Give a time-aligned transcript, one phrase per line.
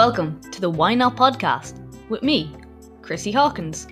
[0.00, 2.50] Welcome to the Why Not podcast with me,
[3.02, 3.86] Chrissy Hawkins.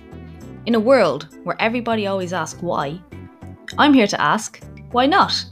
[0.65, 2.99] In a world where everybody always asks why,
[3.77, 4.59] I'm here to ask
[4.91, 5.45] why not?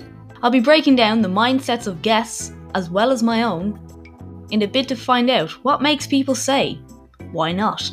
[0.43, 3.79] I'll be breaking down the mindsets of guests as well as my own
[4.51, 6.81] in a bid to find out what makes people say,
[7.33, 7.93] why not?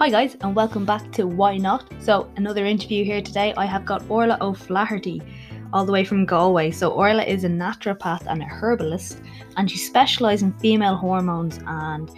[0.00, 1.92] Hi guys, and welcome back to Why Not.
[1.98, 3.52] So, another interview here today.
[3.58, 5.20] I have got Orla O'Flaherty,
[5.74, 6.70] all the way from Galway.
[6.70, 9.20] So, Orla is a naturopath and a herbalist,
[9.58, 12.10] and she specialises in female hormones and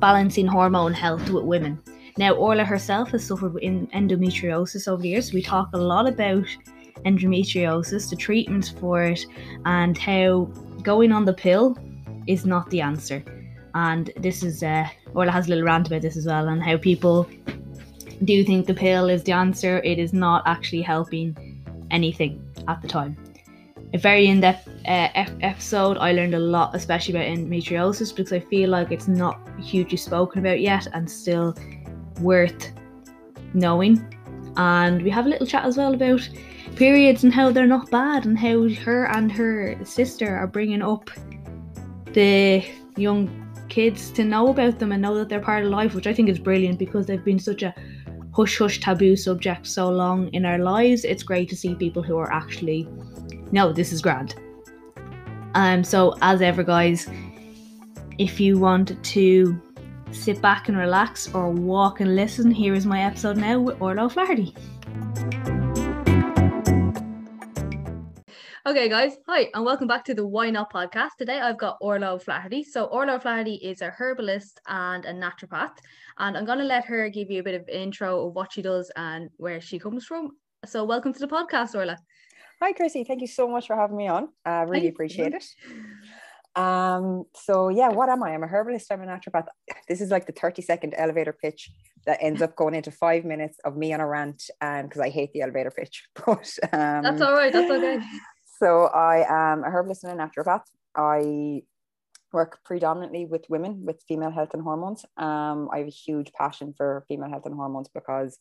[0.00, 1.78] balancing hormone health with women.
[2.16, 5.28] Now, Orla herself has suffered with endometriosis over the years.
[5.28, 6.46] So we talk a lot about
[7.04, 9.26] endometriosis, the treatments for it,
[9.66, 10.46] and how
[10.82, 11.76] going on the pill
[12.26, 13.22] is not the answer.
[13.76, 16.78] And this is uh, Orla has a little rant about this as well, and how
[16.78, 17.28] people
[18.24, 19.82] do think the pill is the answer.
[19.84, 21.36] It is not actually helping
[21.90, 23.18] anything at the time.
[23.92, 25.08] A very in-depth uh,
[25.42, 25.98] episode.
[25.98, 30.38] I learned a lot, especially about endometriosis, because I feel like it's not hugely spoken
[30.40, 31.54] about yet, and still
[32.22, 32.72] worth
[33.52, 34.02] knowing.
[34.56, 36.26] And we have a little chat as well about
[36.76, 41.10] periods and how they're not bad, and how her and her sister are bringing up
[42.14, 42.64] the
[42.96, 46.14] young kids to know about them and know that they're part of life, which I
[46.14, 47.74] think is brilliant because they've been such a
[48.34, 51.04] hush hush taboo subject so long in our lives.
[51.04, 52.88] It's great to see people who are actually,
[53.52, 54.34] no, this is grand.
[55.54, 57.08] Um, so as ever, guys,
[58.18, 59.60] if you want to
[60.12, 64.04] sit back and relax or walk and listen, here is my episode now with Orla
[64.04, 64.54] O'Flaherty.
[68.66, 71.10] Okay, guys, hi, and welcome back to the Why Not podcast.
[71.18, 72.64] Today I've got Orla Flaherty.
[72.64, 75.76] So, Orla Flaherty is a herbalist and a naturopath,
[76.18, 78.62] and I'm going to let her give you a bit of intro of what she
[78.62, 80.32] does and where she comes from.
[80.64, 81.96] So, welcome to the podcast, Orla.
[82.60, 83.04] Hi, Chrissy.
[83.04, 84.30] Thank you so much for having me on.
[84.44, 85.44] I really appreciate it.
[86.60, 88.30] Um, so yeah, what am I?
[88.30, 89.44] I'm a herbalist, I'm a naturopath.
[89.88, 91.70] This is like the 30 second elevator pitch
[92.06, 95.10] that ends up going into five minutes of me on a rant and because I
[95.10, 96.04] hate the elevator pitch.
[96.26, 98.00] But um, that's all right, that's okay.
[98.58, 100.62] So I am a herbalist and a naturopath.
[100.96, 101.62] I
[102.32, 105.04] work predominantly with women with female health and hormones.
[105.18, 108.38] Um, I have a huge passion for female health and hormones because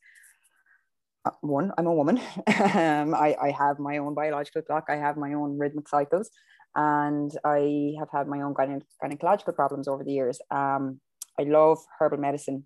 [1.25, 2.18] uh, one, I'm a woman.
[2.48, 4.86] um, I, I have my own biological clock.
[4.90, 6.30] I have my own rhythmic cycles
[6.75, 10.40] and I have had my own gyne- gynecological problems over the years.
[10.50, 11.02] Um,
[11.38, 12.64] I love herbal medicine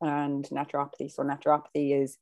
[0.00, 1.10] and naturopathy.
[1.10, 2.18] So naturopathy is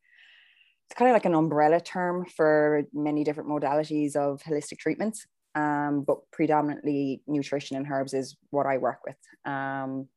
[0.86, 5.26] it's kind of like an umbrella term for many different modalities of holistic treatments.
[5.54, 9.16] Um, but predominantly nutrition and herbs is what I work with.
[9.44, 10.08] Um,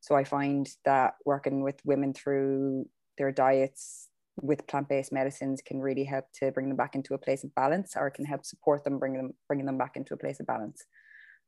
[0.00, 4.08] so I find that working with women through their diets,
[4.40, 7.94] with plant-based medicines can really help to bring them back into a place of balance
[7.96, 10.84] or can help support them bring them bringing them back into a place of balance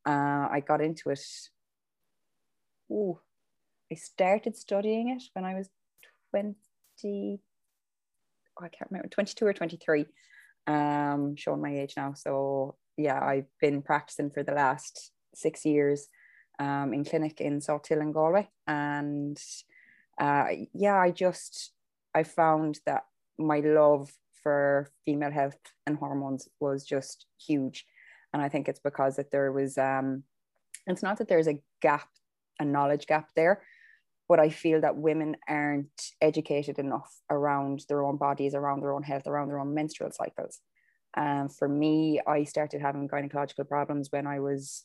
[0.06, 1.20] uh, i got into it
[2.90, 3.18] Ooh,
[3.90, 5.68] i started studying it when i was
[6.30, 7.40] 20
[8.60, 10.06] oh, i can't remember 22 or 23
[10.66, 16.08] um showing my age now so yeah i've been practicing for the last six years
[16.58, 19.38] um, in clinic in Salthill in Galway and
[20.18, 21.72] uh, yeah I just
[22.14, 23.04] I found that
[23.38, 24.10] my love
[24.42, 27.84] for female health and hormones was just huge.
[28.32, 30.22] And I think it's because that there was um
[30.86, 32.08] it's not that there's a gap,
[32.60, 33.62] a knowledge gap there,
[34.28, 39.02] but I feel that women aren't educated enough around their own bodies, around their own
[39.02, 40.60] health, around their own menstrual cycles.
[41.16, 44.84] Um, for me, I started having gynecological problems when I was,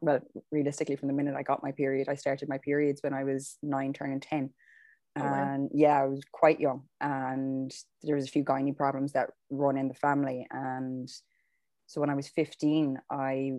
[0.00, 0.20] well,
[0.52, 3.56] realistically, from the minute I got my period, I started my periods when I was
[3.62, 4.50] nine, turning 10.
[5.16, 5.68] Oh, and wow.
[5.74, 7.72] yeah, I was quite young, and
[8.02, 10.46] there was a few gynae problems that run in the family.
[10.50, 11.10] And
[11.86, 13.54] so when I was 15, I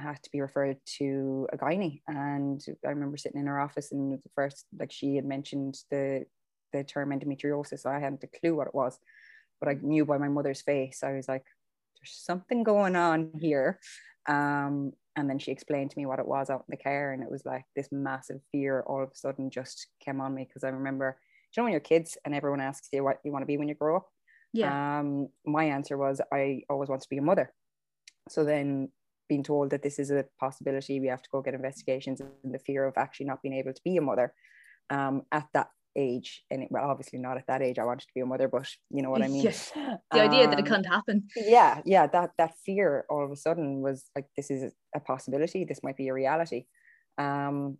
[0.00, 2.02] had to be referred to a gynae.
[2.08, 6.24] And I remember sitting in her office, and the first, like she had mentioned the
[6.72, 7.86] the term endometriosis.
[7.86, 8.98] I hadn't a clue what it was,
[9.60, 11.02] but I knew by my mother's face.
[11.02, 11.44] I was like,
[11.96, 13.78] "There's something going on here."
[14.26, 17.22] Um, and then she explained to me what it was out in the car and
[17.22, 20.64] it was like this massive fear all of a sudden just came on me because
[20.64, 21.18] i remember
[21.54, 23.68] you know when you're kids and everyone asks you what you want to be when
[23.68, 24.06] you grow up
[24.52, 27.52] yeah um my answer was i always want to be a mother
[28.28, 28.88] so then
[29.30, 32.64] being told that this is a possibility we have to go get investigations and the
[32.68, 34.34] fear of actually not being able to be a mother
[34.90, 38.14] um, at that age and it, well obviously not at that age i wanted to
[38.14, 39.72] be a mother but you know what i mean yes.
[40.12, 43.36] the idea that it can't um, happen yeah yeah that that fear all of a
[43.46, 46.64] sudden was like this is a possibility this might be a reality
[47.18, 47.76] um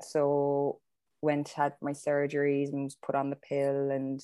[0.00, 0.78] so
[1.20, 4.20] went had my surgeries and was put on the pill and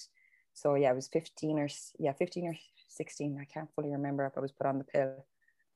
[0.55, 1.69] So yeah, I was 15 or
[1.99, 2.57] yeah, 15 or
[2.89, 3.39] 16.
[3.41, 5.27] I can't fully remember if I was put on the pill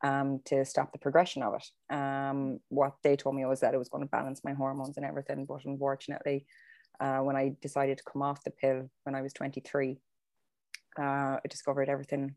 [0.02, 1.94] um, to stop the progression of it.
[1.94, 5.06] Um, what they told me was that it was going to balance my hormones and
[5.06, 6.46] everything, but unfortunately,
[7.00, 9.98] uh, when I decided to come off the pill when I was 23,
[10.98, 12.34] uh, I discovered everything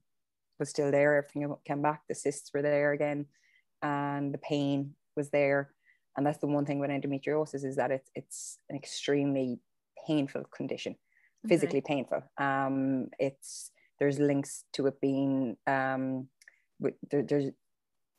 [0.60, 1.18] was still there.
[1.18, 2.02] Everything came back.
[2.08, 3.26] The cysts were there again,
[3.82, 5.72] and the pain was there.
[6.16, 9.60] And that's the one thing with endometriosis is that it's it's an extremely
[10.08, 10.96] painful condition,
[11.48, 11.96] physically okay.
[11.96, 12.24] painful.
[12.38, 16.28] Um, it's there's links to it being um,
[17.10, 17.52] there, there's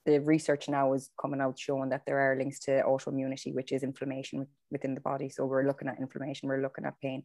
[0.05, 3.83] the research now is coming out showing that there are links to autoimmunity, which is
[3.83, 5.29] inflammation within the body.
[5.29, 7.23] So we're looking at inflammation, we're looking at pain.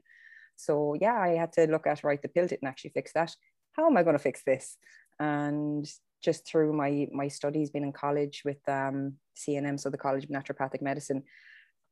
[0.55, 3.35] So yeah, I had to look at right, the pill didn't actually fix that.
[3.73, 4.77] How am I going to fix this?
[5.19, 5.87] And
[6.23, 10.29] just through my my studies, being in college with um, CNM, so the College of
[10.29, 11.23] Naturopathic Medicine,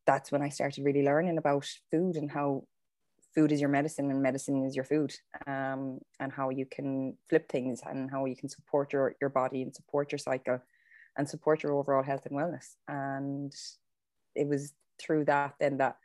[0.06, 2.64] that's when I started really learning about food and how
[3.36, 5.14] food is your medicine and medicine is your food
[5.46, 9.62] um, and how you can flip things and how you can support your, your body
[9.62, 10.60] and support your cycle
[11.18, 12.76] and support your overall health and wellness.
[12.88, 13.54] And
[14.36, 15.98] it was through that then that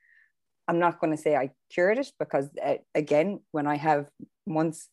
[0.69, 4.07] i'm not going to say i cured it because uh, again when i have
[4.47, 4.89] months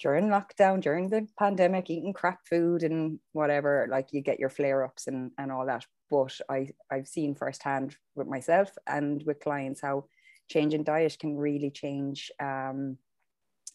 [0.00, 4.84] during lockdown during the pandemic eating crap food and whatever like you get your flare
[4.84, 5.86] ups and, and all that.
[6.10, 10.06] But i i've seen firsthand with myself and with clients how
[10.50, 12.98] change in diet can really change um,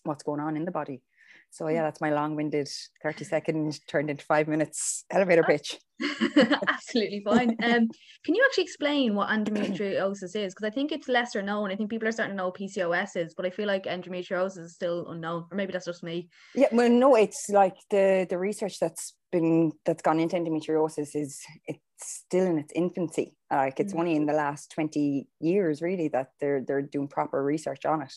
[0.04, 1.02] what's going on in the body.
[1.50, 2.70] So yeah, that's my long-winded
[3.02, 5.78] 30 second turned into five minutes elevator pitch.
[6.68, 7.52] Absolutely fine.
[7.64, 7.88] Um,
[8.24, 10.54] can you actually explain what endometriosis is?
[10.54, 11.72] Because I think it's lesser known.
[11.72, 14.76] I think people are starting to know PCOS is, but I feel like endometriosis is
[14.76, 16.30] still unknown, or maybe that's just me.
[16.54, 21.42] Yeah, well, no, it's like the the research that's been that's gone into endometriosis is
[21.66, 23.36] it's still in its infancy.
[23.52, 24.00] Like it's mm-hmm.
[24.00, 28.14] only in the last 20 years really that they're they're doing proper research on it.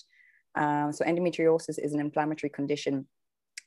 [0.55, 3.07] Um, so endometriosis is an inflammatory condition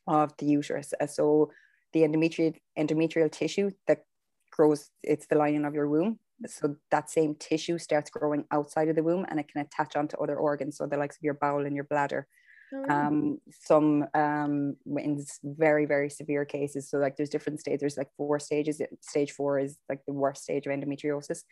[0.07, 0.94] of the uterus.
[1.00, 1.51] Uh, so
[1.94, 4.06] the endometrial endometrial tissue that
[4.51, 6.19] grows, it's the lining of your womb.
[6.45, 10.18] So that same tissue starts growing outside of the womb and it can attach onto
[10.18, 10.77] other organs.
[10.77, 12.27] So the likes of your bowel and your bladder.
[12.90, 16.90] Um, some um, in very very severe cases.
[16.90, 18.81] So like there's different stages there's like four stages.
[19.02, 21.44] Stage four is like the worst stage of endometriosis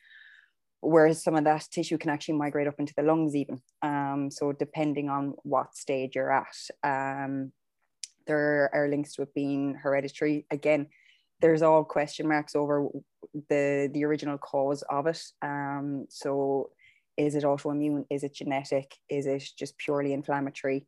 [0.82, 3.62] whereas some of that tissue can actually migrate up into the lungs even.
[3.82, 7.52] Um, so depending on what stage you're at um,
[8.28, 10.46] there are links to it being hereditary.
[10.52, 10.88] Again
[11.40, 12.88] there's all question marks over
[13.50, 15.22] the the original cause of it.
[15.42, 16.70] Um, so
[17.18, 18.06] is it autoimmune?
[18.10, 18.96] Is it genetic?
[19.10, 20.88] Is it just purely inflammatory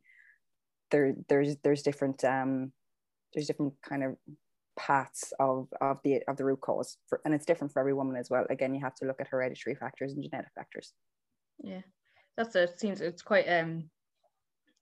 [0.90, 2.72] there there's there's different um
[3.32, 4.16] there's different kind of
[4.76, 8.16] paths of of the of the root cause for, and it's different for every woman
[8.16, 8.44] as well.
[8.50, 10.92] Again you have to look at hereditary factors and genetic factors.
[11.62, 11.82] Yeah.
[12.36, 13.90] That's it seems it's quite um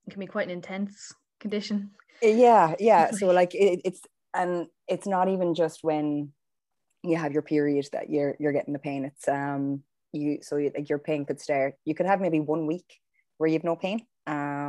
[0.07, 1.91] it can be quite an intense condition.
[2.21, 3.11] Yeah yeah.
[3.17, 4.01] So like it, it's
[4.33, 6.31] and it's not even just when
[7.03, 9.05] you have your period that you're you're getting the pain.
[9.05, 12.65] It's um you so you, like your pain could start you could have maybe one
[12.67, 12.99] week
[13.37, 14.05] where you have no pain.
[14.25, 14.62] Um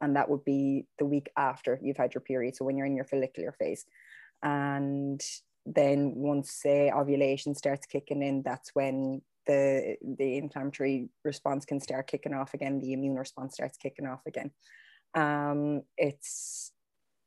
[0.00, 2.96] and that would be the week after you've had your period so when you're in
[2.96, 3.84] your follicular phase.
[4.42, 5.20] And
[5.66, 12.06] then once say ovulation starts kicking in that's when the the inflammatory response can start
[12.06, 14.50] kicking off again the immune response starts kicking off again.
[15.14, 16.72] Um it's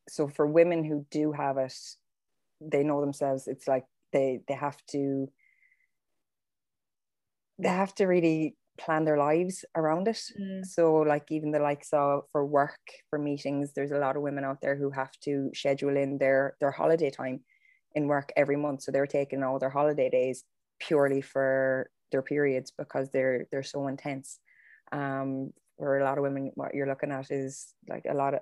[0.10, 1.76] so for women who do have it
[2.60, 5.30] they know themselves it's like they they have to
[7.60, 10.22] they have to really plan their lives around it.
[10.40, 10.66] Mm.
[10.66, 14.44] so like even the likes of for work for meetings there's a lot of women
[14.44, 17.42] out there who have to schedule in their their holiday time
[17.96, 18.82] in work every month.
[18.82, 20.44] So they're taking all their holiday days
[20.80, 24.40] purely for their periods because they're they're so intense.
[24.92, 28.42] Um for a lot of women what you're looking at is like a lot of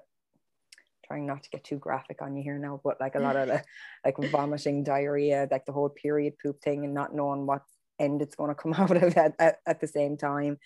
[1.06, 3.48] trying not to get too graphic on you here now, but like a lot of
[3.48, 3.64] the,
[4.06, 7.64] like vomiting, diarrhea, like the whole period poop thing, and not knowing what
[8.02, 10.58] end it's going to come out of at, at, at the same time.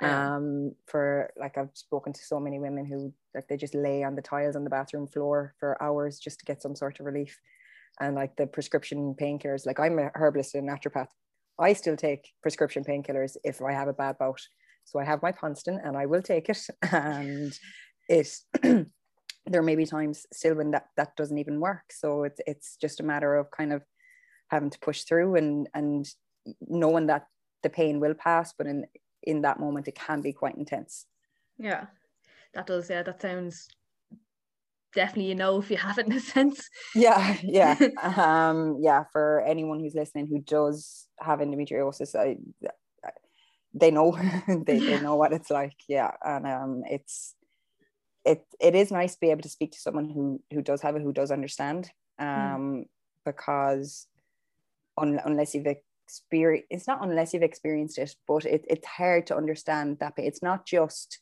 [0.00, 0.36] Yeah.
[0.36, 4.16] Um, for like I've spoken to so many women who like they just lay on
[4.16, 7.38] the tiles on the bathroom floor for hours just to get some sort of relief.
[8.00, 11.08] And like the prescription painkillers, like I'm a herbalist and naturopath.
[11.58, 14.40] I still take prescription painkillers if I have a bad bout.
[14.84, 16.66] So I have my Ponston and I will take it.
[16.92, 17.52] And
[18.08, 18.28] it
[19.46, 23.00] there may be times still when that that doesn't even work so it's it's just
[23.00, 23.82] a matter of kind of
[24.48, 26.06] having to push through and and
[26.68, 27.26] knowing that
[27.62, 28.86] the pain will pass but in
[29.22, 31.06] in that moment it can be quite intense.
[31.58, 31.86] Yeah.
[32.54, 33.02] That does yeah.
[33.02, 33.68] That sounds
[34.94, 36.68] definitely you know if you have it in a sense.
[36.94, 37.78] Yeah yeah.
[38.02, 42.38] Um yeah for anyone who's listening who does have endometriosis I,
[43.74, 44.18] they know
[44.66, 45.76] they, they know what it's like.
[45.88, 47.34] Yeah and um it's
[48.24, 50.96] it it is nice to be able to speak to someone who who does have
[50.96, 52.84] it who does understand um mm.
[53.24, 54.06] because
[54.98, 55.64] un, unless you've
[56.12, 60.42] experienced it's not unless you've experienced it but it, it's hard to understand that it's
[60.42, 61.20] not just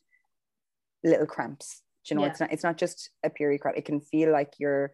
[1.04, 2.22] little cramps you know?
[2.22, 2.30] Yeah.
[2.30, 4.92] it's not it's not just a period cramp it can feel like you're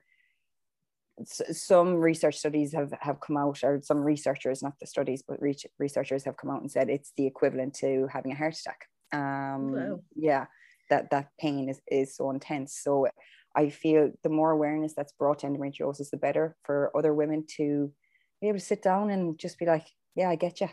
[1.24, 5.40] some research studies have have come out or some researchers not the studies but
[5.78, 8.86] researchers have come out and said it's the equivalent to having a heart attack.
[9.12, 10.00] Um wow.
[10.14, 10.46] yeah
[10.90, 12.78] that that pain is, is so intense.
[12.82, 13.06] So
[13.54, 17.90] i feel the more awareness that's brought to endometriosis the better for other women to
[18.40, 20.68] be able to sit down and just be like yeah i get you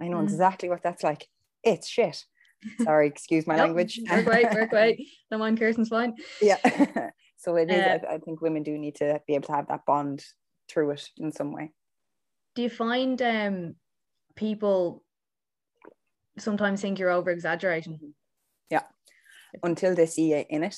[0.00, 0.24] i know mm.
[0.24, 1.26] exactly what that's like.
[1.64, 2.24] It's shit.
[2.82, 4.00] Sorry excuse my nope, language.
[4.08, 6.14] We're great we're great no mind kirsten's fine.
[6.40, 6.58] Yeah.
[7.40, 7.80] So it is.
[7.80, 10.24] Uh, I, I think women do need to be able to have that bond
[10.68, 11.70] through it in some way.
[12.56, 13.74] Do you find um
[14.34, 15.04] people
[16.36, 18.10] sometimes think you're over exaggerating mm-hmm.
[18.70, 18.82] yeah.
[19.62, 20.76] Until they see you in it.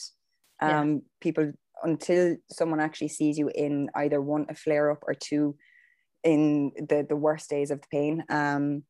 [0.60, 0.98] Um yeah.
[1.22, 5.56] people until someone actually sees you in either one a flare up or two
[6.24, 8.82] in the the worst days of the pain um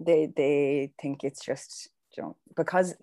[0.00, 2.94] they they think it's just you know because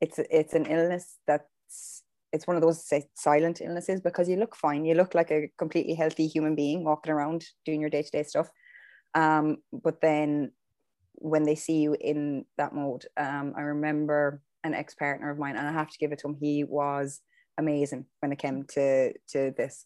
[0.00, 2.02] it's it's an illness that's
[2.32, 4.86] it's one of those silent illnesses because you look fine.
[4.86, 8.48] You look like a completely healthy human being walking around doing your day-to-day stuff.
[9.14, 10.52] Um but then
[11.14, 15.68] when they see you in that mode um i remember an ex-partner of mine and
[15.68, 17.20] i have to give it to him he was
[17.58, 19.84] amazing when it came to to this.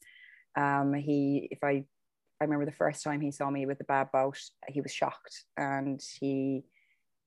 [0.55, 1.85] Um he if i
[2.41, 4.39] I remember the first time he saw me with the bad bout,
[4.69, 6.65] he was shocked and he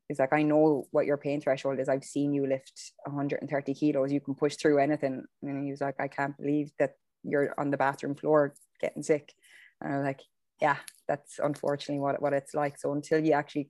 [0.09, 1.89] is like, I know what your pain threshold is.
[1.89, 4.11] I've seen you lift 130 kilos.
[4.11, 5.23] You can push through anything.
[5.41, 9.33] And he was like, I can't believe that you're on the bathroom floor getting sick.
[9.81, 10.21] And I was like,
[10.61, 12.79] yeah, that's unfortunately what, what it's like.
[12.79, 13.69] So until you actually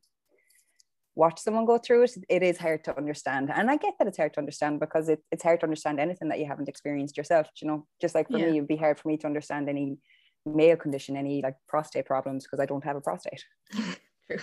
[1.16, 3.52] watch someone go through it, it is hard to understand.
[3.54, 6.30] And I get that it's hard to understand because it, it's hard to understand anything
[6.30, 7.48] that you haven't experienced yourself.
[7.62, 8.46] You know, just like for yeah.
[8.46, 9.98] me, it'd be hard for me to understand any
[10.46, 13.44] male condition, any like prostate problems because I don't have a prostate.
[13.74, 14.40] True.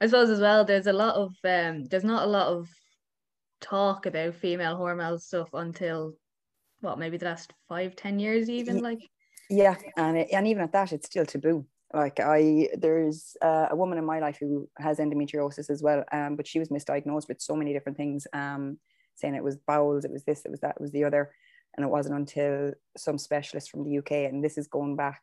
[0.00, 2.68] I suppose as well, there's a lot of um, there's not a lot of
[3.62, 6.14] talk about female hormonal stuff until
[6.80, 8.98] what maybe the last five ten years even like
[9.48, 11.64] yeah and it, and even at that it's still taboo
[11.94, 16.36] like i there's uh, a woman in my life who has endometriosis as well um,
[16.36, 18.76] but she was misdiagnosed with so many different things um,
[19.14, 21.30] saying it was bowels it was this it was that it was the other
[21.76, 25.22] and it wasn't until some specialist from the UK, and this is going back,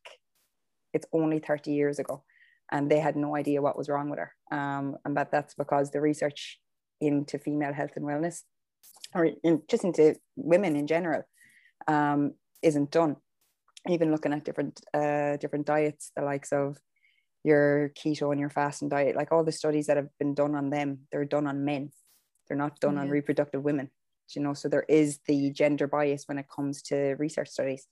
[0.94, 2.24] it's only 30 years ago,
[2.72, 4.34] and they had no idea what was wrong with her.
[4.52, 6.60] Um, and that that's because the research
[7.02, 8.42] into female health and wellness,
[9.14, 11.24] or in, just into women in general,
[11.88, 13.18] um, isn't done.
[13.88, 16.78] Even looking at different uh, different diets, the likes of
[17.44, 20.70] your keto and your fasting diet, like all the studies that have been done on
[20.70, 21.92] them, they're done on men.
[22.48, 23.02] They're not done yeah.
[23.02, 23.90] on reproductive women
[24.36, 27.88] you know so there is the gender bias when it comes to research studies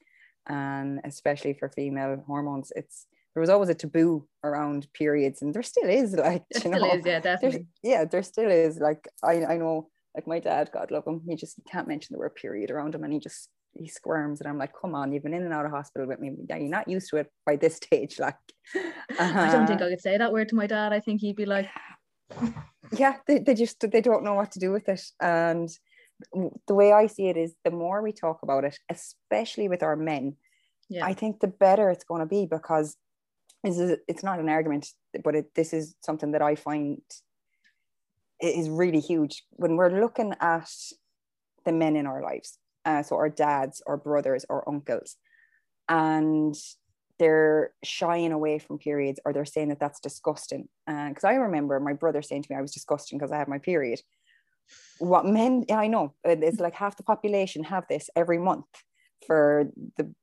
[0.48, 5.62] and especially for female hormones it's there was always a taboo around periods and there
[5.62, 6.94] still is like there you know.
[6.94, 7.68] is, yeah definitely.
[7.84, 11.36] yeah there still is like I, I know like my dad god love him he
[11.36, 14.58] just can't mention the word period around him and he just he squirms and I'm
[14.58, 16.88] like come on you've been in and out of hospital with me yeah you're not
[16.88, 18.36] used to it by this stage like
[18.76, 18.82] uh,
[19.20, 21.36] I don't think uh, I could say that word to my dad I think he'd
[21.36, 21.70] be like
[22.98, 25.70] yeah they, they just they don't know what to do with it and
[26.68, 29.96] the way I see it is the more we talk about it, especially with our
[29.96, 30.36] men,
[30.90, 31.06] yeah.
[31.06, 32.96] I think the better it's going to be because
[33.64, 34.88] is it's not an argument,
[35.24, 37.02] but it, this is something that I find
[38.40, 40.70] is really huge when we're looking at
[41.66, 42.60] the men in our lives.
[42.86, 45.18] Uh, so our dads, our brothers, our uncles,
[45.90, 46.56] and
[47.20, 50.70] they're shying away from periods or they're saying that that's disgusting.
[50.86, 53.48] Because uh, I remember my brother saying to me I was disgusting because I had
[53.48, 54.00] my period
[55.00, 58.66] what men i know it's like half the population have this every month
[59.26, 60.14] for the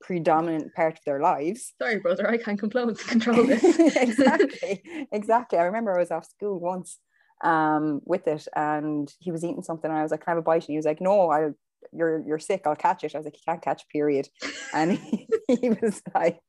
[0.00, 3.64] predominant part of their lives sorry brother i can't control, control this
[3.96, 6.98] exactly exactly i remember i was off school once
[7.44, 10.38] um with it and he was eating something and i was like can i have
[10.38, 11.48] a bite and he was like no i
[11.92, 14.28] you're you're sick i'll catch it i was like you can't catch period
[14.74, 15.28] and he,
[15.60, 16.40] he was like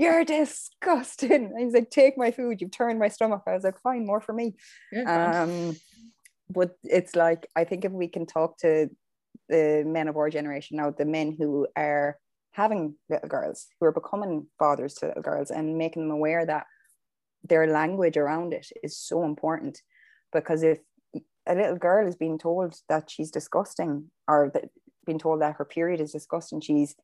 [0.00, 1.30] you're disgusting.
[1.30, 2.60] And he's like, take my food.
[2.60, 3.42] You've turned my stomach.
[3.46, 4.54] I was like, fine, more for me.
[4.90, 5.76] Yeah, um,
[6.50, 8.88] but it's like I think if we can talk to
[9.48, 12.18] the men of our generation now, the men who are
[12.52, 16.66] having little girls, who are becoming fathers to little girls, and making them aware that
[17.44, 19.80] their language around it is so important,
[20.32, 20.78] because if
[21.46, 24.64] a little girl is being told that she's disgusting, or that
[25.06, 26.94] being told that her period is disgusting, she's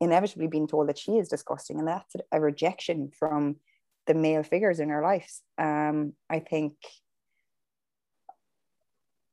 [0.00, 3.56] inevitably being told that she is disgusting, and that's a rejection from
[4.06, 5.42] the male figures in her lives.
[5.58, 6.74] Um, I think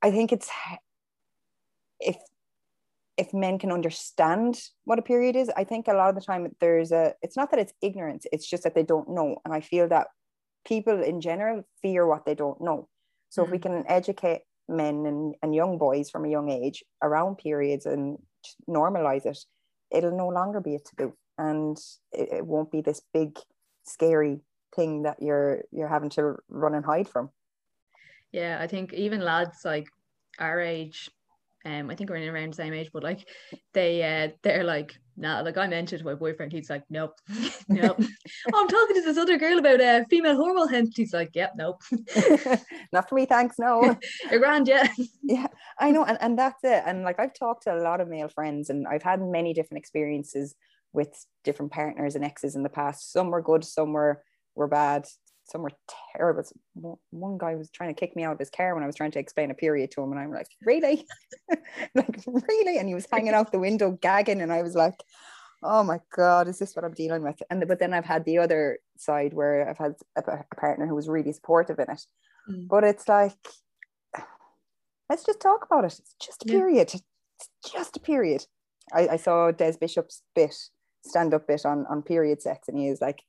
[0.03, 0.49] I think it's
[1.99, 2.17] if
[3.17, 6.47] if men can understand what a period is i think a lot of the time
[6.59, 9.61] there's a it's not that it's ignorance it's just that they don't know and i
[9.61, 10.07] feel that
[10.65, 12.87] people in general fear what they don't know
[13.29, 13.63] so mm if we mm.
[13.63, 18.17] can educate men and, and young boys from a young age around periods and
[18.69, 19.39] normalize it
[19.91, 21.77] it'll no longer be a taboo and
[22.11, 23.37] it, it won't be this big
[23.85, 24.39] scary
[24.75, 27.29] thing that you're you're having to run and hide from
[28.33, 29.87] yeah i think even lads like
[30.39, 31.09] our age
[31.65, 33.27] um I think we're in around the same age but like
[33.73, 37.17] they uh they're like nah like I mentioned to my boyfriend he's like nope
[37.69, 37.97] nope.
[37.99, 40.91] Oh, I'm talking to this other girl about a uh, female hormone hemp.
[40.95, 41.81] He's like yep nope.
[42.93, 43.95] Not for me thanks no.
[44.31, 44.87] You're grand yeah.
[45.21, 45.47] Yeah
[45.79, 48.29] I know and, and that's it and like I've talked to a lot of male
[48.29, 50.55] friends and I've had many different experiences
[50.91, 53.11] with different partners and exes in the past.
[53.11, 54.23] Some were good some were
[54.55, 55.05] were bad
[55.45, 55.71] some were
[56.15, 56.43] terrible.
[57.11, 59.11] One guy was trying to kick me out of his car when I was trying
[59.11, 61.05] to explain a period to him, and I'm like, really,
[61.95, 64.95] like really, and he was hanging out the window gagging, and I was like,
[65.61, 67.41] oh my god, is this what I'm dealing with?
[67.49, 70.21] And but then I've had the other side where I've had a,
[70.51, 72.05] a partner who was really supportive in it,
[72.49, 72.67] mm.
[72.67, 73.37] but it's like,
[75.09, 75.99] let's just talk about it.
[75.99, 76.93] It's just a period.
[76.93, 76.99] Yeah.
[77.39, 78.45] It's just a period.
[78.93, 80.55] I, I saw Des Bishop's bit
[81.05, 83.23] stand up bit on on period sex, and he is like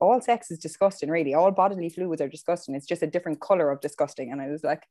[0.00, 1.34] all sex is disgusting, really.
[1.34, 2.74] All bodily fluids are disgusting.
[2.74, 4.32] It's just a different color of disgusting.
[4.32, 4.84] And I was like,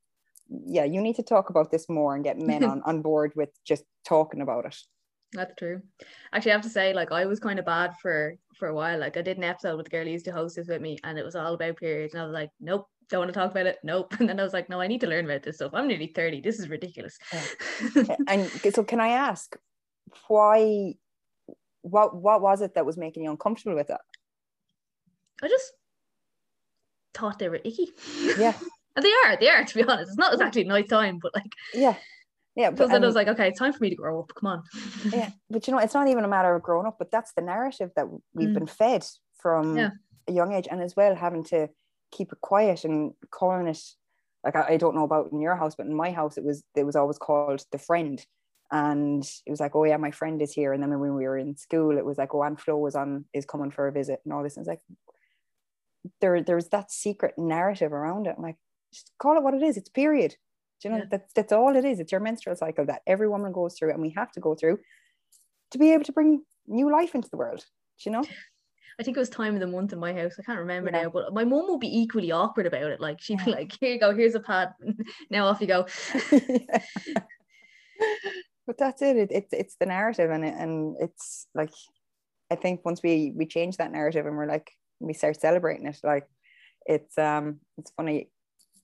[0.50, 3.50] yeah, you need to talk about this more and get men on, on board with
[3.66, 4.78] just talking about it.
[5.34, 5.82] That's true.
[6.32, 9.00] Actually, I have to say, like, I was kind of bad for for a while.
[9.00, 10.98] Like, I did an episode with the girl who used to host this with me,
[11.04, 12.14] and it was all about periods.
[12.14, 13.78] And I was like, nope, don't want to talk about it.
[13.84, 14.16] Nope.
[14.20, 15.74] And then I was like, no, I need to learn about this stuff.
[15.74, 16.42] I'm nearly 30.
[16.42, 17.18] This is ridiculous.
[17.96, 18.16] Yeah.
[18.28, 19.56] and so, can I ask
[20.28, 20.96] why?
[21.82, 23.98] What what was it that was making you uncomfortable with it?
[25.44, 25.74] I just
[27.13, 27.89] thought they were icky.
[28.38, 28.53] Yeah.
[28.96, 30.10] and they are, they are, to be honest.
[30.10, 31.96] It's not exactly night time, but like Yeah.
[32.56, 32.72] Yeah.
[32.72, 34.32] Because then I was like, okay, it's time for me to grow up.
[34.36, 34.63] Come on.
[35.14, 35.29] yeah.
[35.50, 37.92] But you know, it's not even a matter of growing up, but that's the narrative
[37.96, 38.53] that we've mm.
[38.53, 39.05] been fed
[39.38, 39.92] from yeah.
[40.27, 40.68] a young age.
[40.70, 41.70] And as well having to
[42.12, 43.79] keep it quiet and calling it
[44.44, 46.64] like I, I don't know about in your house, but in my house it was
[46.75, 48.25] it was always called the friend
[48.72, 50.74] and it was like, oh yeah, my friend is here.
[50.74, 53.25] And then when we were in school, it was like, oh, Aunt Flo was on
[53.33, 54.57] is coming for a visit and all this.
[54.57, 54.81] And it's like,
[56.22, 58.35] there there's that secret narrative around it.
[58.37, 58.57] I'm like,
[58.93, 59.77] just call it what it is.
[59.77, 60.35] It's period.
[60.81, 61.05] Do you know yeah.
[61.11, 62.00] that's that's all it is.
[62.00, 64.79] It's your menstrual cycle that every woman goes through, and we have to go through
[65.72, 67.59] to be able to bring new life into the world.
[67.59, 68.24] Do you know?
[69.00, 70.33] I think it was time of the month in my house.
[70.39, 71.03] I can't remember yeah.
[71.03, 73.00] now, but my mom will be equally awkward about it.
[73.00, 74.74] Like she'd be like, "Here you go, here's a pad.
[75.29, 75.85] now off you go."
[78.67, 79.17] but that's it.
[79.17, 79.31] it.
[79.31, 81.72] It's it's the narrative, and it, and it's like,
[82.50, 86.00] I think once we we change that narrative, and we're like, we start celebrating it.
[86.03, 86.27] Like
[86.86, 88.29] it's um it's funny.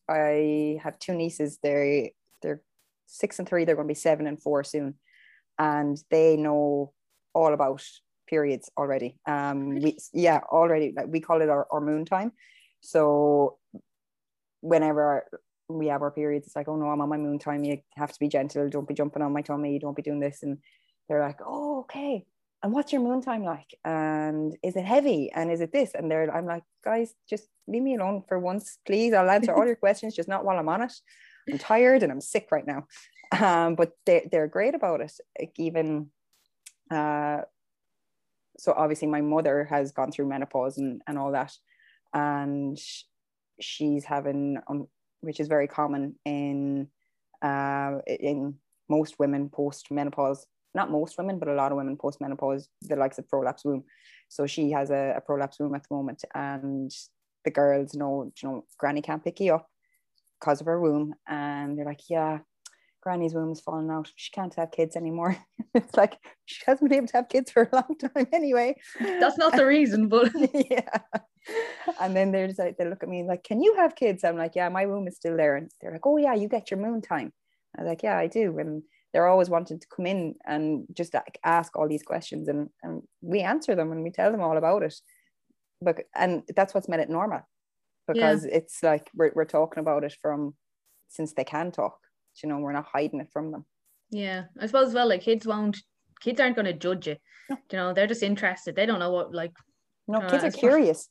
[0.09, 1.59] I have two nieces.
[1.63, 2.09] They're
[2.41, 2.61] they're
[3.05, 3.65] six and three.
[3.65, 4.95] They're going to be seven and four soon.
[5.57, 6.93] And they know
[7.33, 7.83] all about
[8.27, 9.17] periods already.
[9.27, 12.31] Um we yeah already like we call it our, our moon time.
[12.81, 13.57] So
[14.61, 15.25] whenever
[15.69, 17.63] we have our periods it's like oh no i'm on my moon time.
[17.63, 18.69] You have to be gentle.
[18.69, 19.79] Don't be jumping on my tummy.
[19.79, 20.43] Don't be doing this.
[20.43, 20.57] And
[21.07, 22.25] they're like oh okay
[22.63, 23.77] and what's your moon time like?
[23.83, 25.29] And is it heavy?
[25.35, 25.91] And is it this?
[25.93, 29.13] And they're, I'm like, guys, just leave me alone for once, please.
[29.13, 30.93] I'll answer all your questions, just not while I'm on it.
[31.51, 32.87] I'm tired and I'm sick right now.
[33.33, 35.11] Um, but they, they're great about it.
[35.37, 36.07] Like even,
[36.89, 37.41] uh,
[38.57, 41.51] so obviously my mother has gone through menopause and, and all that.
[42.13, 42.79] And
[43.59, 44.87] she's having, um,
[45.19, 46.87] which is very common in,
[47.41, 48.55] uh, in
[48.87, 52.95] most women post menopause not most women, but a lot of women post menopause, the
[52.95, 53.83] likes of prolapse womb.
[54.29, 56.91] So she has a, a prolapse womb at the moment, and
[57.45, 59.69] the girls know, you know, Granny can't pick you up
[60.39, 62.39] because of her womb, and they're like, yeah,
[63.03, 64.09] Granny's womb is falling out.
[64.15, 65.37] She can't have kids anymore.
[65.75, 68.75] it's like she hasn't been able to have kids for a long time anyway.
[68.99, 70.99] That's not the reason, but yeah.
[71.99, 74.37] And then they're just like, they look at me like, "Can you have kids?" I'm
[74.37, 76.79] like, "Yeah, my womb is still there." And they're like, "Oh yeah, you get your
[76.79, 77.33] moon time."
[77.77, 78.83] I'm like, "Yeah, I do." And
[79.13, 83.03] they're always wanting to come in and just like ask all these questions and, and
[83.21, 84.95] we answer them and we tell them all about it.
[85.81, 87.41] But and that's what's made it normal
[88.07, 88.55] because yeah.
[88.55, 90.55] it's like we're, we're talking about it from
[91.09, 91.97] since they can talk.
[92.41, 93.65] You know we're not hiding it from them.
[94.09, 94.45] Yeah.
[94.59, 95.77] I suppose as well like kids won't
[96.21, 97.17] kids aren't going to judge you.
[97.49, 97.57] No.
[97.71, 98.75] you know they're just interested.
[98.75, 99.53] They don't know what like
[100.07, 101.09] no uh, kids are curious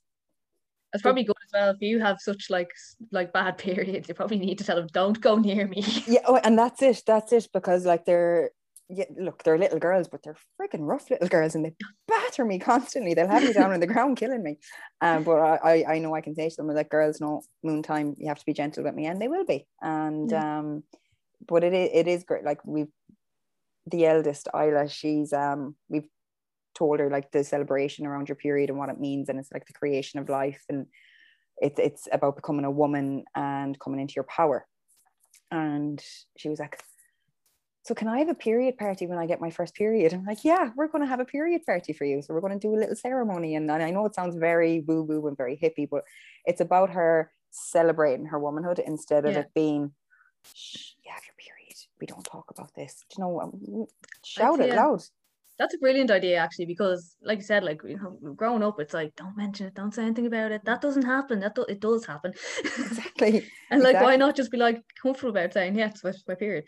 [0.93, 2.71] it's probably good as well if you have such like
[3.11, 4.09] like bad periods.
[4.09, 7.03] You probably need to tell them, "Don't go near me." Yeah, oh, and that's it.
[7.07, 8.51] That's it because like they're
[8.89, 11.75] yeah, look, they're little girls, but they're freaking rough little girls, and they
[12.07, 13.15] batter me constantly.
[13.15, 14.59] They'll have me down on the ground, killing me.
[15.01, 18.15] Um, but I, I know I can say to them like, "Girls, no moon time.
[18.19, 19.67] You have to be gentle with me," and they will be.
[19.81, 20.59] And yeah.
[20.59, 20.83] um,
[21.47, 22.45] but it is, it is great.
[22.45, 22.93] Like we've
[23.87, 26.09] the eldest Isla, she's um we've
[26.75, 29.67] told her like the celebration around your period and what it means, and it's like
[29.67, 30.87] the creation of life, and
[31.59, 34.67] it's it's about becoming a woman and coming into your power.
[35.51, 36.03] And
[36.37, 36.83] she was like,
[37.85, 40.15] so can I have a period party when I get my first period?
[40.15, 42.23] I'm like, yeah, we're going to have a period party for you.
[42.23, 43.57] So we're going to do a little ceremony.
[43.57, 46.05] And, and I know it sounds very woo woo and very hippie, but
[46.45, 49.41] it's about her celebrating her womanhood instead of yeah.
[49.41, 49.93] it being,
[50.55, 51.77] Shh, you have your period.
[52.01, 53.05] We don't talk about this.
[53.11, 53.89] Do you know,
[54.25, 55.03] shout it loud
[55.62, 58.92] that's a brilliant idea actually because like you said like you know growing up it's
[58.92, 60.64] like don't mention it don't say anything about it.
[60.64, 61.38] That doesn't happen.
[61.38, 62.33] That do- it does happen.
[62.64, 63.46] Exactly.
[63.70, 64.05] And like exactly.
[64.05, 66.64] why not just be like comfortable about saying yeah it's my, my period.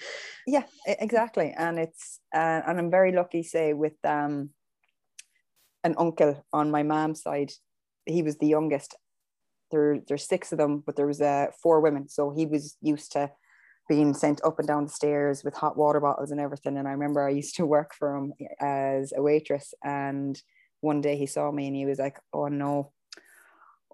[0.46, 1.52] Yeah exactly.
[1.58, 4.50] And it's uh, and i'm very lucky say with um
[5.82, 7.50] an uncle on my mom's side.
[8.06, 8.94] He was the youngest.
[9.72, 12.08] There there's six of them but there was uh, four women.
[12.08, 13.32] So he was used to
[13.88, 16.78] being sent up and down the stairs with hot water bottles and everything.
[16.78, 19.74] And I remember I used to work for him as a waitress.
[19.84, 20.40] And
[20.80, 22.92] one day he saw me and he was like, Oh no,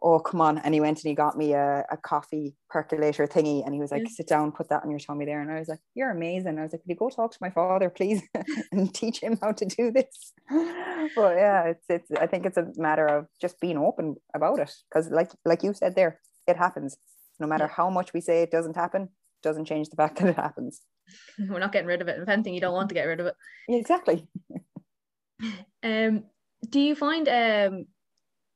[0.03, 0.59] oh come on.
[0.59, 3.65] And he went and he got me a, a coffee percolator thingy.
[3.65, 5.41] And he was like, Sit down, put that on your tummy there.
[5.41, 6.59] And I was like, You're amazing.
[6.59, 8.23] I was like, Could you go talk to my father, please,
[8.73, 10.33] and teach him how to do this?
[11.17, 14.73] but yeah, it's it's I think it's a matter of just being open about it.
[14.89, 16.97] Because like like you said there, it happens.
[17.41, 19.09] No matter how much we say it doesn't happen,
[19.43, 20.83] doesn't change the fact that it happens.
[21.39, 22.21] We're not getting rid of it.
[22.21, 23.35] If anything, you don't want to get rid of it.
[23.69, 24.29] exactly.
[25.83, 26.25] um,
[26.69, 27.87] do you find um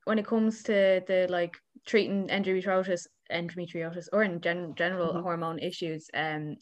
[0.05, 5.23] when it comes to the like treating endometriosis, endometriosis, or in gen- general mm-hmm.
[5.23, 6.57] hormone issues, um,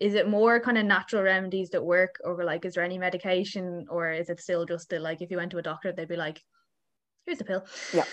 [0.00, 3.86] is it more kind of natural remedies that work, or like is there any medication,
[3.88, 6.16] or is it still just the, like if you went to a doctor, they'd be
[6.16, 6.40] like,
[7.26, 8.04] "Here's a pill." Yeah,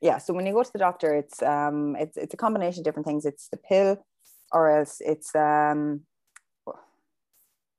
[0.00, 0.18] yeah.
[0.18, 3.06] So when you go to the doctor, it's um, it's it's a combination of different
[3.06, 3.26] things.
[3.26, 3.98] It's the pill
[4.52, 6.02] or else it's um,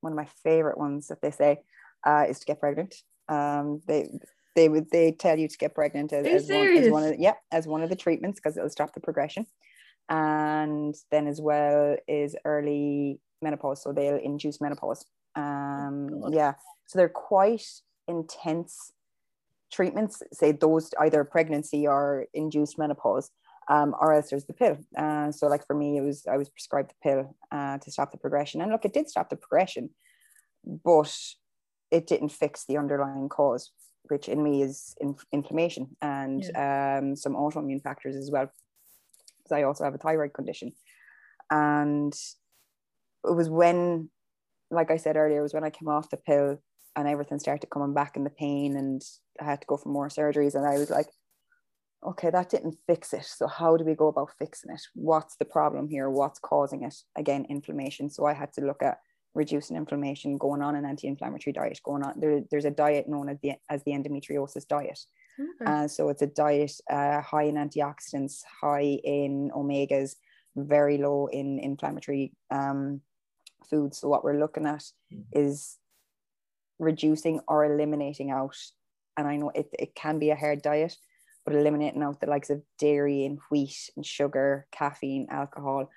[0.01, 1.59] one of my favorite ones that they say
[2.05, 2.95] uh, is to get pregnant.
[3.29, 4.09] Um, they
[4.55, 7.19] they would they tell you to get pregnant as, as one, as one of the,
[7.19, 9.45] yeah as one of the treatments because it'll stop the progression,
[10.09, 15.05] and then as well is early menopause, so they'll induce menopause.
[15.35, 16.53] Um, oh, yeah,
[16.87, 17.65] so they're quite
[18.07, 18.91] intense
[19.71, 20.23] treatments.
[20.33, 23.29] Say those either pregnancy or induced menopause
[23.69, 24.77] um, or else there's the pill.
[24.97, 28.11] Uh, so like for me, it was I was prescribed the pill uh, to stop
[28.11, 29.89] the progression, and look, it did stop the progression,
[30.63, 31.15] but
[31.91, 33.71] it didn't fix the underlying cause,
[34.09, 36.99] which in me is in, inflammation and yeah.
[36.99, 38.51] um, some autoimmune factors as well,
[39.37, 40.73] because I also have a thyroid condition,
[41.49, 42.13] and
[43.25, 44.09] it was when,
[44.71, 46.61] like I said earlier, it was when I came off the pill
[46.95, 49.01] and everything started coming back in the pain, and
[49.39, 51.07] I had to go for more surgeries, and I was like
[52.03, 53.25] okay, that didn't fix it.
[53.25, 54.81] So how do we go about fixing it?
[54.93, 56.09] What's the problem here?
[56.09, 56.95] What's causing it?
[57.15, 58.09] Again, inflammation.
[58.09, 58.99] So I had to look at
[59.33, 63.37] reducing inflammation, going on an anti-inflammatory diet, going on there, there's a diet known as
[63.41, 64.99] the as the endometriosis diet.
[65.39, 65.71] Okay.
[65.71, 70.15] Uh, so it's a diet uh, high in antioxidants, high in omegas,
[70.55, 73.01] very low in inflammatory um,
[73.69, 73.99] foods.
[73.99, 74.83] So what we're looking at
[75.13, 75.23] mm.
[75.31, 75.77] is
[76.79, 78.57] reducing or eliminating out.
[79.15, 80.95] And I know it, it can be a hard diet,
[81.47, 85.89] but eliminating out the likes of dairy and wheat and sugar, caffeine, alcohol,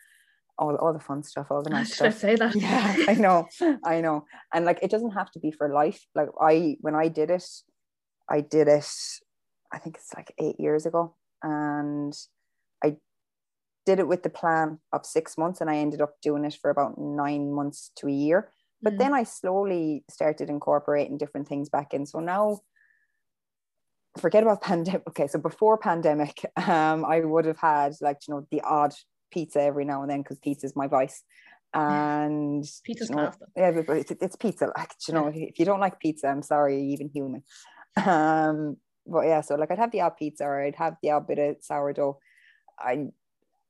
[0.56, 2.06] all, all the fun stuff, all the nice stuff.
[2.06, 2.54] I say that?
[2.54, 3.48] Yeah, I know,
[3.84, 4.26] I know.
[4.54, 6.06] And like it doesn't have to be for life.
[6.14, 7.44] Like I when I did it,
[8.28, 8.86] I did it,
[9.72, 11.16] I think it's like eight years ago.
[11.42, 12.16] And
[12.84, 12.98] I
[13.86, 16.70] did it with the plan of six months and I ended up doing it for
[16.70, 18.52] about nine months to a year.
[18.80, 18.98] But mm.
[18.98, 22.06] then I slowly started incorporating different things back in.
[22.06, 22.60] So now
[24.18, 25.02] forget about pandemic.
[25.08, 28.94] Okay, so before pandemic, um, I would have had like you know the odd
[29.30, 31.22] pizza every now and then because pizza is my vice.
[31.72, 33.32] And pizza's you know.
[33.56, 34.72] Yeah, it's, it's pizza.
[34.76, 37.42] Like you know, if you don't like pizza, I'm sorry, even human.
[38.04, 41.26] Um, but yeah, so like I'd have the odd pizza or I'd have the odd
[41.26, 42.18] bit of sourdough.
[42.78, 43.06] I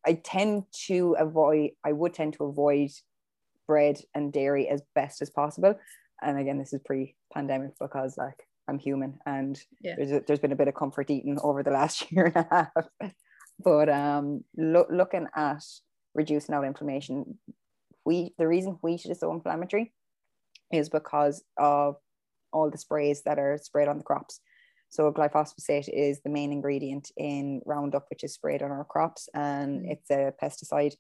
[0.07, 1.71] I tend to avoid.
[1.85, 2.91] I would tend to avoid
[3.67, 5.79] bread and dairy as best as possible.
[6.23, 9.95] And again, this is pre-pandemic because like I'm human and yeah.
[9.97, 12.47] there's, a, there's been a bit of comfort eating over the last year and a
[12.51, 13.13] half.
[13.63, 15.63] but um, lo- looking at
[16.15, 17.39] reducing out inflammation,
[18.05, 19.93] wheat, the reason wheat is so inflammatory
[20.73, 21.97] is because of
[22.53, 24.41] all the sprays that are sprayed on the crops.
[24.89, 29.83] So glyphosate is the main ingredient in Roundup, which is sprayed on our crops, and
[29.83, 29.93] mm.
[29.93, 30.95] it's a pesticide.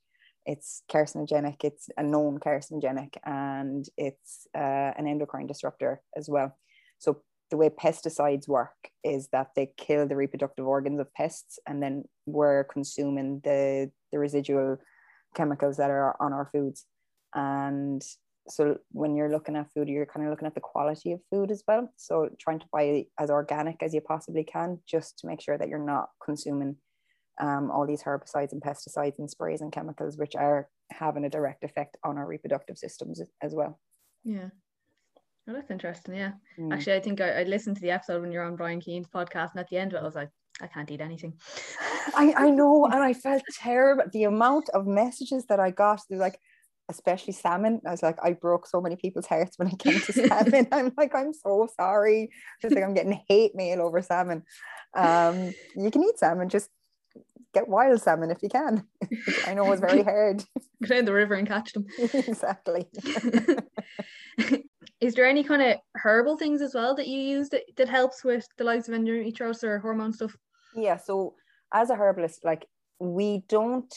[0.46, 1.64] It's carcinogenic.
[1.64, 6.56] It's a known carcinogenic, and it's uh, an endocrine disruptor as well.
[6.98, 11.82] So the way pesticides work is that they kill the reproductive organs of pests and
[11.82, 14.76] then we're consuming the the residual
[15.34, 16.84] chemicals that are on our foods
[17.34, 18.02] and
[18.48, 21.50] so when you're looking at food, you're kind of looking at the quality of food
[21.50, 21.88] as well.
[21.96, 25.68] So trying to buy as organic as you possibly can, just to make sure that
[25.68, 26.76] you're not consuming
[27.40, 31.64] um, all these herbicides and pesticides and sprays and chemicals, which are having a direct
[31.64, 33.78] effect on our reproductive systems as well.
[34.24, 34.48] Yeah.
[35.50, 36.14] Oh, that's interesting.
[36.14, 36.32] Yeah.
[36.58, 36.72] Mm.
[36.72, 39.50] Actually, I think I, I, listened to the episode when you're on Brian Keane's podcast,
[39.52, 41.34] and at the end of it, I was like, I can't eat anything.
[42.14, 42.86] I, I know.
[42.86, 44.04] And I felt terrible.
[44.12, 46.38] The amount of messages that I got, they're like,
[46.88, 47.80] especially salmon.
[47.84, 50.68] I was like, I broke so many people's hearts when it came to salmon.
[50.70, 52.30] I'm like, I'm so sorry.
[52.62, 54.44] Just like I'm getting hate mail over salmon.
[54.94, 56.68] Um, you can eat salmon, just
[57.54, 58.84] get wild salmon if you can.
[59.46, 60.44] I know it's very hard.
[60.82, 61.86] Go down the river and catch them.
[61.98, 62.86] exactly.
[65.00, 68.22] Is there any kind of herbal things as well that you use that, that helps
[68.22, 70.36] with the likes of endometriosis or hormone stuff?
[70.74, 71.34] Yeah, so
[71.72, 72.66] as a herbalist, like
[72.98, 73.92] we don't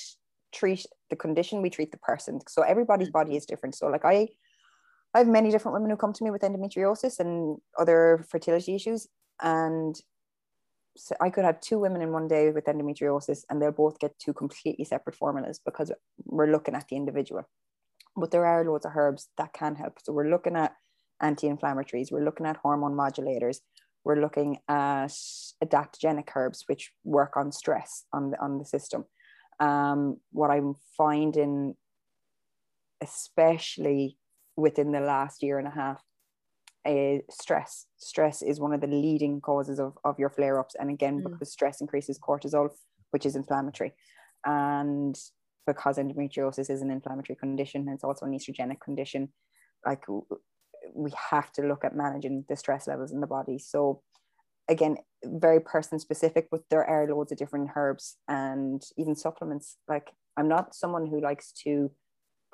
[0.53, 2.39] treat the condition, we treat the person.
[2.47, 3.75] So everybody's body is different.
[3.75, 4.29] So like I
[5.13, 9.07] I have many different women who come to me with endometriosis and other fertility issues.
[9.41, 9.95] And
[10.97, 14.17] so I could have two women in one day with endometriosis and they'll both get
[14.17, 15.91] two completely separate formulas because
[16.25, 17.47] we're looking at the individual.
[18.15, 19.99] But there are loads of herbs that can help.
[20.01, 20.73] So we're looking at
[21.23, 23.57] anti-inflammatories, we're looking at hormone modulators,
[24.03, 25.15] we're looking at
[25.63, 29.05] adaptogenic herbs, which work on stress on the, on the system.
[29.59, 31.75] Um, what I'm finding,
[33.01, 34.17] especially
[34.57, 36.01] within the last year and a half,
[36.85, 37.85] is stress.
[37.97, 40.75] Stress is one of the leading causes of, of your flare ups.
[40.77, 41.31] And again, mm.
[41.31, 42.69] because stress increases cortisol,
[43.11, 43.93] which is inflammatory.
[44.45, 45.17] And
[45.65, 49.29] because endometriosis is an inflammatory condition, it's also an estrogenic condition.
[49.85, 50.03] Like
[50.93, 53.57] we have to look at managing the stress levels in the body.
[53.59, 54.01] So
[54.69, 59.77] again, very person specific, but there are loads of different herbs and even supplements.
[59.87, 61.91] Like I'm not someone who likes to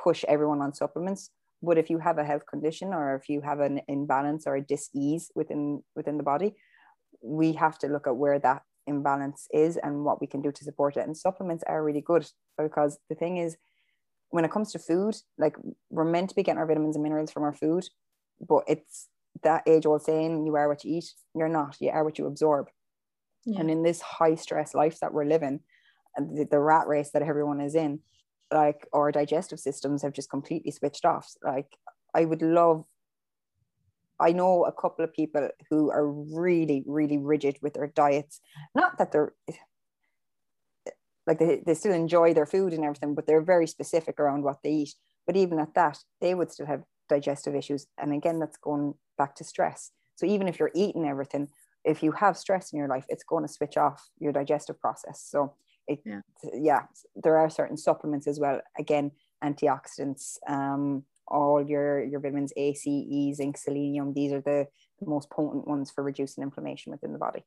[0.02, 3.60] push everyone on supplements, but if you have a health condition or if you have
[3.60, 6.56] an imbalance or a dis-ease within within the body,
[7.22, 10.64] we have to look at where that imbalance is and what we can do to
[10.64, 11.06] support it.
[11.06, 12.26] And supplements are really good
[12.58, 13.58] because the thing is,
[14.32, 15.56] when it comes to food, like
[15.90, 17.86] we're meant to be getting our vitamins and minerals from our food,
[18.46, 19.08] but it's
[19.44, 22.26] that age old saying you are what you eat you're not you are what you
[22.26, 22.68] absorb.
[23.46, 23.62] Yeah.
[23.62, 25.62] and in this high stress life that we're living
[26.16, 28.00] and the, the rat race that everyone is in
[28.52, 31.32] like our digestive systems have just completely switched off.
[31.44, 31.78] Like
[32.14, 32.86] i would love
[34.20, 38.42] i know a couple of people who are really really rigid with their diets.
[38.76, 39.34] Not that they're
[41.28, 44.60] like they, they still enjoy their food and everything but they're very specific around what
[44.64, 44.96] they eat.
[45.26, 47.88] But even at that they would still have digestive issues.
[47.98, 49.92] And again, that's going back to stress.
[50.16, 51.50] So even if you're eating everything,
[51.84, 55.26] if you have stress in your life, it's going to switch off your digestive process.
[55.26, 55.56] So
[55.88, 56.22] it, yeah,
[56.54, 56.82] yeah
[57.16, 58.62] there are certain supplements as well.
[58.78, 59.12] Again,
[59.44, 64.14] antioxidants, um, all your your vitamins A, C, E, zinc, selenium.
[64.14, 64.68] These are the,
[65.00, 67.44] the most potent ones for reducing inflammation within the body.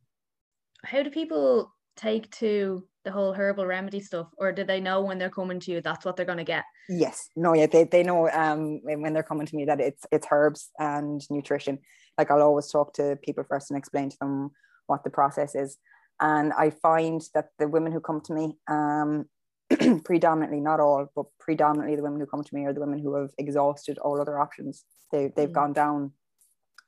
[0.85, 5.19] How do people take to the whole herbal remedy stuff or do they know when
[5.19, 6.65] they're coming to you that's what they're going to get?
[6.89, 7.29] Yes.
[7.37, 10.71] No yeah they, they know um when they're coming to me that it's it's herbs
[10.79, 11.79] and nutrition.
[12.17, 14.51] Like i'll always talk to people first and explain to them
[14.87, 15.79] what the process is.
[16.21, 19.27] And i find that the women who come to me um
[20.05, 23.15] predominantly not all but predominantly the women who come to me are the women who
[23.15, 24.85] have exhausted all other options.
[25.11, 25.55] They, they've mm.
[25.55, 26.13] gone down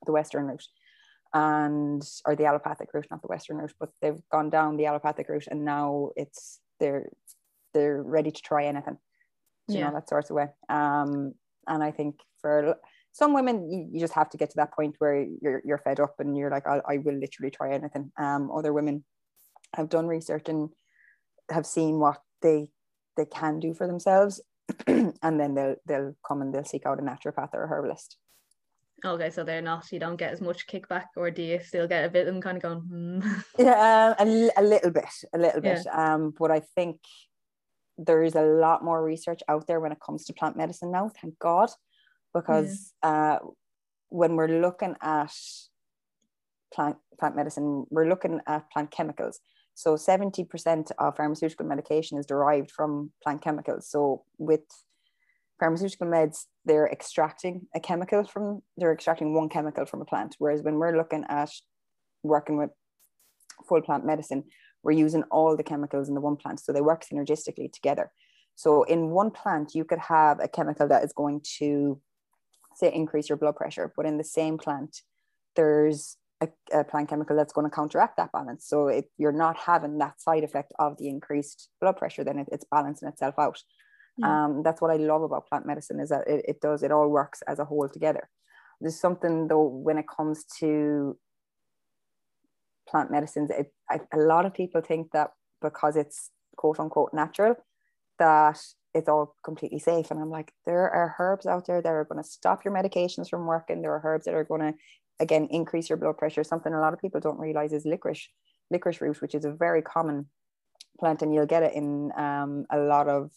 [0.06, 0.66] the western route
[1.34, 5.28] and or the allopathic route, not the Western route, but they've gone down the allopathic
[5.28, 7.08] route and now it's they're
[7.74, 8.96] they're ready to try anything.
[9.66, 9.86] You yeah.
[9.88, 10.46] know, that sort of way.
[10.68, 11.34] Um,
[11.66, 12.76] and I think for
[13.12, 15.98] some women, you, you just have to get to that point where you're you're fed
[15.98, 18.12] up and you're like, I, I will literally try anything.
[18.16, 19.04] Um, other women
[19.74, 20.70] have done research and
[21.50, 22.68] have seen what they
[23.16, 24.40] they can do for themselves,
[24.86, 28.18] and then they'll they'll come and they'll seek out a naturopath or a herbalist.
[29.04, 29.90] Okay, so they're not.
[29.92, 32.42] You don't get as much kickback, or do you still get a bit of them
[32.42, 32.80] kind of going?
[32.80, 33.20] Hmm.
[33.59, 35.83] Yeah, a, a little bit, a little bit.
[35.85, 36.14] Yeah.
[36.14, 37.00] Um, but I think
[37.98, 41.11] there is a lot more research out there when it comes to plant medicine now.
[41.20, 41.70] Thank God,
[42.33, 43.11] because yeah.
[43.11, 43.38] uh,
[44.09, 45.33] when we're looking at
[46.72, 49.40] plant plant medicine, we're looking at plant chemicals.
[49.74, 53.88] So seventy percent of pharmaceutical medication is derived from plant chemicals.
[53.88, 54.64] So with
[55.58, 60.34] pharmaceutical meds, they're extracting a chemical from, they're extracting one chemical from a plant.
[60.38, 61.50] Whereas when we're looking at
[62.22, 62.70] working with
[63.68, 64.44] full plant medicine,
[64.82, 66.60] we're using all the chemicals in the one plant.
[66.60, 68.10] So they work synergistically together.
[68.56, 72.00] So in one plant, you could have a chemical that is going to,
[72.76, 75.02] say, increase your blood pressure, but in the same plant,
[75.56, 78.66] there's a, a plant chemical that's going to counteract that balance.
[78.66, 82.48] So it, you're not having that side effect of the increased blood pressure, then it,
[82.52, 83.58] it's balancing itself out.
[84.16, 84.44] Yeah.
[84.44, 87.09] Um, that's what I love about plant medicine is that it, it does it all
[87.09, 88.29] works as a whole together.
[88.81, 91.18] There's something though when it comes to
[92.88, 97.57] plant medicines, it, I, a lot of people think that because it's quote unquote natural,
[98.18, 98.61] that
[98.94, 100.11] it's all completely safe.
[100.11, 103.29] And I'm like, there are herbs out there that are going to stop your medications
[103.29, 103.83] from working.
[103.83, 104.74] There are herbs that are going to,
[105.18, 106.44] again, increase your blood pressure.
[106.44, 108.29] Something a lot of people don't realize is licorice,
[108.70, 110.27] licorice root, which is a very common
[111.00, 113.33] plant, and you'll get it in um, a lot of,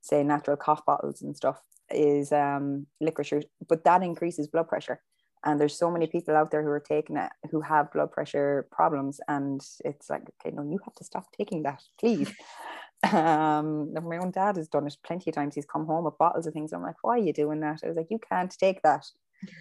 [0.00, 1.60] say, natural cough bottles and stuff.
[1.90, 5.00] Is um, licorice root, but that increases blood pressure.
[5.44, 8.68] And there's so many people out there who are taking it who have blood pressure
[8.70, 12.30] problems, and it's like, okay, no, you have to stop taking that, please.
[13.12, 16.48] um my own dad has done it plenty of times he's come home with bottles
[16.48, 18.82] of things i'm like why are you doing that i was like you can't take
[18.82, 19.06] that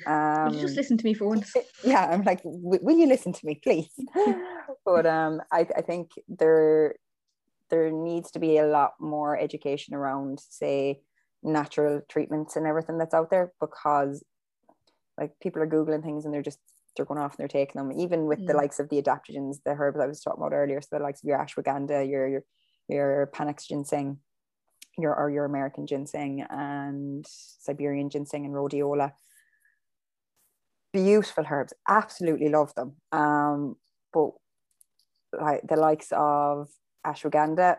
[0.08, 3.60] um just listen to me for once yeah i'm like will you listen to me
[3.64, 3.92] please
[4.86, 6.96] but um I, I think there
[7.70, 11.00] there needs to be a lot more education around say
[11.44, 14.24] natural treatments and everything that's out there because
[15.20, 16.60] like people are googling things and they're just
[16.96, 18.48] they're going off and they're taking them even with mm.
[18.48, 21.22] the likes of the adaptogens the herbs i was talking about earlier so the likes
[21.24, 22.44] of your ashwagandha your your
[22.88, 24.20] your Panax ginseng,
[24.98, 29.12] your or your American ginseng and Siberian ginseng and rhodiola.
[30.94, 32.96] Beautiful herbs, absolutely love them.
[33.12, 33.76] Um,
[34.14, 34.32] but
[35.40, 36.70] like the likes of
[37.06, 37.78] ashwagandha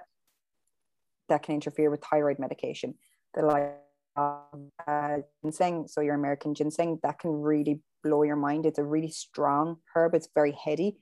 [1.29, 2.95] that can interfere with thyroid medication.
[3.35, 3.75] The like
[4.17, 8.67] of uh, ginseng, so your American ginseng, that can really blow your mind.
[8.67, 10.15] It's a really strong herb.
[10.15, 10.97] It's very heady,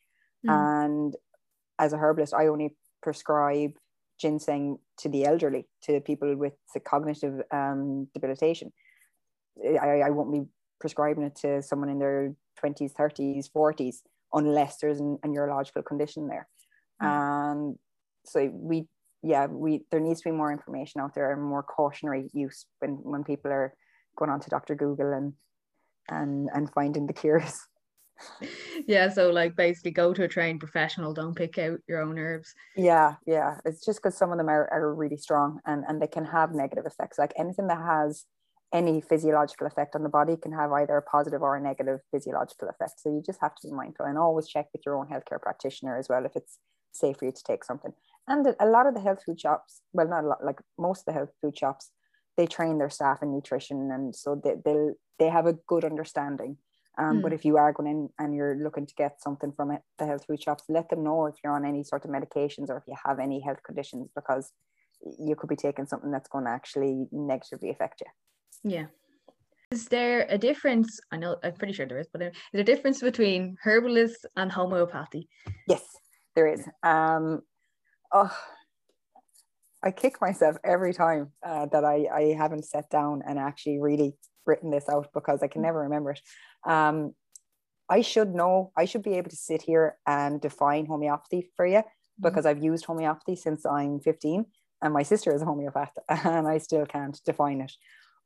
[0.47, 0.53] mm.
[0.53, 1.15] and
[1.79, 3.73] as a herbalist, I only prescribe
[4.19, 8.73] ginseng to the elderly, to people with the cognitive um, debilitation.
[9.81, 10.43] I, I won't be
[10.81, 13.97] prescribing it to someone in their 20s, 30s, 40s,
[14.33, 16.49] unless there's an, a neurological condition there.
[17.03, 17.07] Mm.
[17.07, 17.77] Um,
[18.27, 18.87] so we,
[19.23, 22.93] yeah, we there needs to be more information out there and more cautionary use when
[23.03, 23.75] when people are
[24.17, 24.75] going on to Dr.
[24.75, 25.33] Google and
[26.09, 27.61] and and finding the cures.
[28.87, 32.55] yeah so like basically go to a trained professional don't pick out your own herbs
[32.77, 36.07] yeah yeah it's just because some of them are, are really strong and and they
[36.07, 38.25] can have negative effects like anything that has
[38.73, 42.69] any physiological effect on the body can have either a positive or a negative physiological
[42.69, 45.41] effect so you just have to be mindful and always check with your own healthcare
[45.41, 46.59] practitioner as well if it's
[46.93, 47.93] safe for you to take something
[48.29, 51.07] and a lot of the health food shops well not a lot like most of
[51.07, 51.91] the health food shops
[52.37, 56.57] they train their staff in nutrition and so they, they'll they have a good understanding
[56.99, 57.23] um, mm.
[57.23, 57.35] But hmm.
[57.35, 60.25] if you are going in and you're looking to get something from it, the health
[60.27, 62.95] food shops, let them know if you're on any sort of medications or if you
[63.05, 64.53] have any health conditions because
[65.19, 68.71] you could be taking something that's going to actually negatively affect you.
[68.71, 68.87] Yeah.
[69.71, 71.01] Is there a difference?
[71.11, 74.51] I know I'm pretty sure there is, but is there a difference between herbalists and
[74.51, 75.29] homeopathy?
[75.69, 75.83] Yes,
[76.35, 76.65] there is.
[76.83, 77.43] Um,
[78.13, 78.37] oh,
[79.83, 84.15] I kick myself every time uh, that I, I haven't sat down and actually really
[84.47, 86.21] written this out because I can never remember it.
[86.65, 87.15] Um,
[87.89, 91.79] I should know, I should be able to sit here and define homeopathy for you
[91.79, 92.23] mm-hmm.
[92.23, 92.59] because mm-hmm.
[92.59, 94.45] I've used homeopathy since I'm 15
[94.83, 97.73] and my sister is a homeopath and I still can't define it.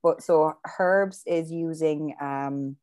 [0.02, 2.76] But so herbs is using um,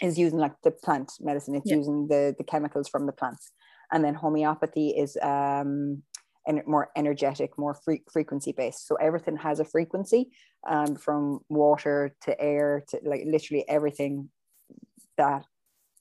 [0.00, 1.76] is using like the plant medicine, it's yeah.
[1.76, 3.52] using the, the chemicals from the plants.
[3.92, 6.02] And then homeopathy is um,
[6.46, 7.78] and more energetic, more
[8.10, 8.86] frequency based.
[8.86, 10.30] So everything has a frequency,
[10.68, 14.28] um, from water to air to like literally everything
[15.16, 15.44] that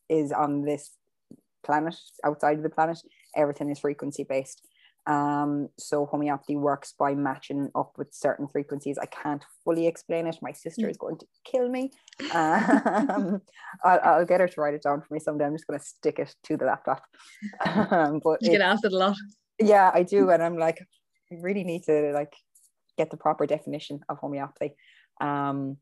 [0.09, 0.91] is on this
[1.63, 2.99] planet, outside of the planet,
[3.35, 4.67] everything is frequency based.
[5.07, 8.99] Um, so homeopathy works by matching up with certain frequencies.
[8.99, 10.37] I can't fully explain it.
[10.43, 11.91] My sister is going to kill me.
[12.33, 13.41] Um,
[13.83, 15.45] I'll, I'll, get her to write it down for me someday.
[15.45, 17.03] I'm just going to stick it to the laptop.
[17.65, 19.15] Um, but you get asked it a lot.
[19.61, 20.79] Yeah, I do, and I'm like,
[21.31, 22.33] I really need to like
[22.97, 24.75] get the proper definition of homeopathy.
[25.19, 25.77] Um,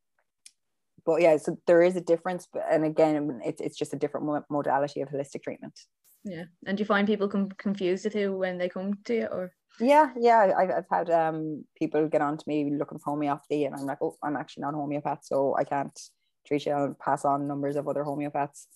[1.06, 4.46] but yeah, so there is a difference, but and again, it's it's just a different
[4.50, 5.80] modality of holistic treatment.
[6.24, 9.26] Yeah, and do you find people com- confused at who when they come to you,
[9.26, 9.54] or?
[9.80, 13.76] Yeah, yeah, I've, I've had um people get on to me looking for homeopathy, and
[13.76, 15.98] I'm like, oh, I'm actually not a homeopath, so I can't
[16.46, 16.74] treat you.
[16.74, 18.68] I'll pass on numbers of other homeopaths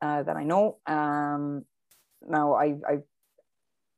[0.00, 0.78] uh, that I know.
[0.86, 1.64] Um,
[2.26, 2.98] now I I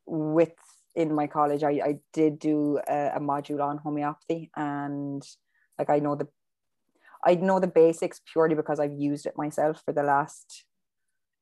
[0.07, 0.53] with
[0.95, 5.23] in my college, I, I did do a, a module on homeopathy, and
[5.79, 6.29] like I know the
[7.25, 10.65] I know the basics purely because I've used it myself for the last,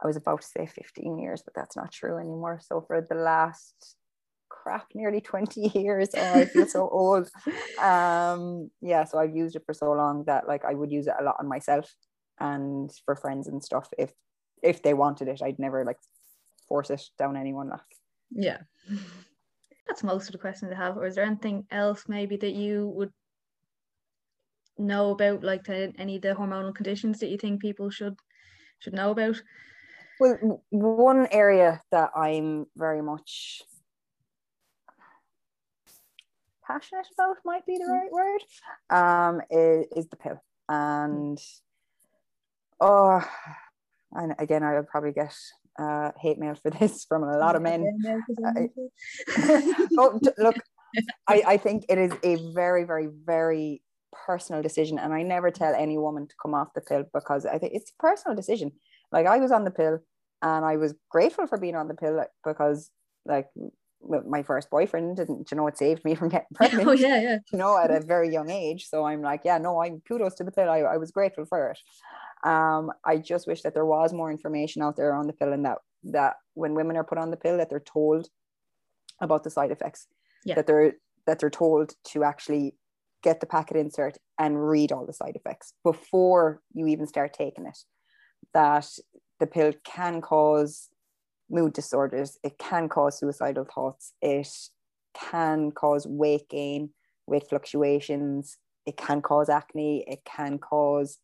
[0.03, 2.61] I was about to say 15 years, but that's not true anymore.
[2.63, 3.97] So for the last
[4.49, 7.29] crap, nearly 20 years, oh, I feel so old.
[7.83, 11.15] Um, yeah, so I've used it for so long that like I would use it
[11.21, 11.95] a lot on myself
[12.41, 14.13] and for friends and stuff if
[14.63, 15.43] if they wanted it.
[15.43, 15.99] I'd never like
[16.69, 17.81] force it down anyone like.
[18.35, 18.59] Yeah.
[19.87, 20.97] That's most of the questions I have.
[20.97, 23.13] Or is there anything else maybe that you would
[24.77, 28.17] know about like the, any of the hormonal conditions that you think people should
[28.81, 29.41] should know about?
[30.21, 33.63] Well, one area that I'm very much
[36.67, 38.41] passionate about might be the right word
[38.91, 41.39] um is, is the pill and
[42.81, 43.23] oh
[44.13, 45.35] and again i would probably get
[45.79, 47.85] uh, hate mail for this from a lot of men.
[49.99, 50.57] oh, look
[51.29, 53.83] I, I think it is a very very very
[54.27, 57.59] personal decision and i never tell any woman to come off the pill because i
[57.59, 58.73] think it's a personal decision.
[59.13, 59.99] Like i was on the pill
[60.43, 62.91] and i was grateful for being on the pill because
[63.27, 63.49] like
[64.27, 66.87] my first boyfriend didn't you know it saved me from getting pregnant?
[66.87, 67.39] oh yeah yeah.
[67.53, 70.45] You know at a very young age so i'm like yeah no i'm kudos to
[70.45, 70.69] the pill.
[70.71, 71.79] I, I was grateful for it
[72.45, 75.65] um i just wish that there was more information out there on the pill and
[75.65, 78.29] that that when women are put on the pill that they're told
[79.21, 80.07] about the side effects
[80.45, 80.55] yeah.
[80.55, 80.95] that they're
[81.27, 82.75] that they're told to actually
[83.23, 87.67] get the packet insert and read all the side effects before you even start taking
[87.67, 87.79] it
[88.53, 88.87] that
[89.41, 90.91] the pill can cause
[91.51, 94.49] mood disorders, it can cause suicidal thoughts, it
[95.15, 96.91] can cause weight gain,
[97.27, 101.19] weight fluctuations, it can cause acne, it can cause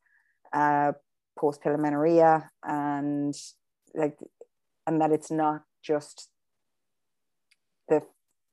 [0.53, 0.93] uh,
[1.41, 3.35] post pill amenorrhea, and
[3.95, 4.19] like,
[4.87, 6.29] and that it's not just
[7.89, 8.03] the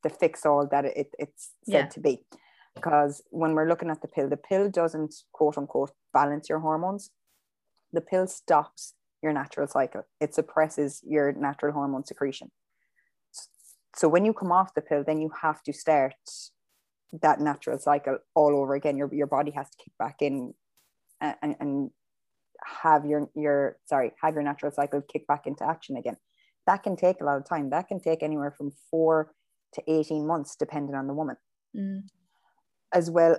[0.03, 1.87] the fix all that it, it's said yeah.
[1.87, 2.23] to be.
[2.75, 7.09] Because when we're looking at the pill, the pill doesn't quote unquote balance your hormones.
[7.91, 10.03] The pill stops your natural cycle.
[10.21, 12.51] It suppresses your natural hormone secretion.
[13.95, 16.13] So when you come off the pill, then you have to start
[17.21, 18.95] that natural cycle all over again.
[18.95, 20.53] Your your body has to kick back in
[21.19, 21.91] and, and
[22.63, 26.17] have your your sorry have your natural cycle kick back into action again.
[26.65, 27.69] That can take a lot of time.
[27.69, 29.33] That can take anywhere from four
[29.73, 31.37] to eighteen months, depending on the woman.
[31.75, 32.03] Mm.
[32.93, 33.37] As well,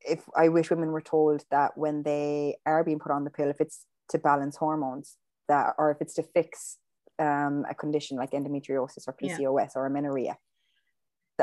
[0.00, 3.48] if I wish women were told that when they are being put on the pill,
[3.48, 5.16] if it's to balance hormones
[5.48, 6.78] that or if it's to fix
[7.18, 9.66] um, a condition like endometriosis or PCOS yeah.
[9.74, 10.36] or amenorrhea.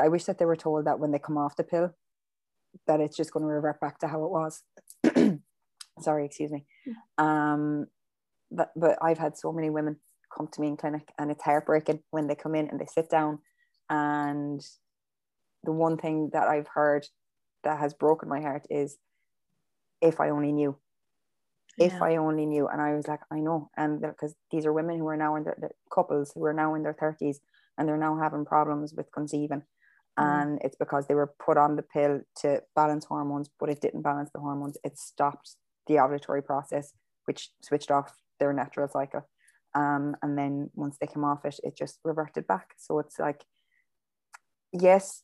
[0.00, 1.94] I wish that they were told that when they come off the pill,
[2.86, 4.62] that it's just going to revert back to how it was.
[6.00, 6.66] Sorry, excuse me.
[7.18, 7.86] Um,
[8.50, 9.96] but but I've had so many women
[10.34, 13.10] come to me in clinic, and it's heartbreaking when they come in and they sit
[13.10, 13.38] down,
[13.90, 14.64] and
[15.64, 17.06] the one thing that I've heard
[17.64, 18.98] that has broken my heart is,
[20.00, 20.76] if I only knew
[21.78, 22.04] if yeah.
[22.04, 22.68] I only knew.
[22.68, 23.70] And I was like, I know.
[23.76, 25.56] And because these are women who are now in their,
[25.92, 27.36] couples who are now in their 30s
[27.76, 29.62] and they're now having problems with conceiving.
[30.18, 30.42] Mm.
[30.42, 34.02] And it's because they were put on the pill to balance hormones, but it didn't
[34.02, 34.78] balance the hormones.
[34.84, 35.56] It stopped
[35.86, 36.92] the ovulatory process,
[37.26, 39.28] which switched off their natural cycle.
[39.74, 42.74] Um, and then once they came off it, it just reverted back.
[42.78, 43.44] So it's like,
[44.72, 45.22] yes,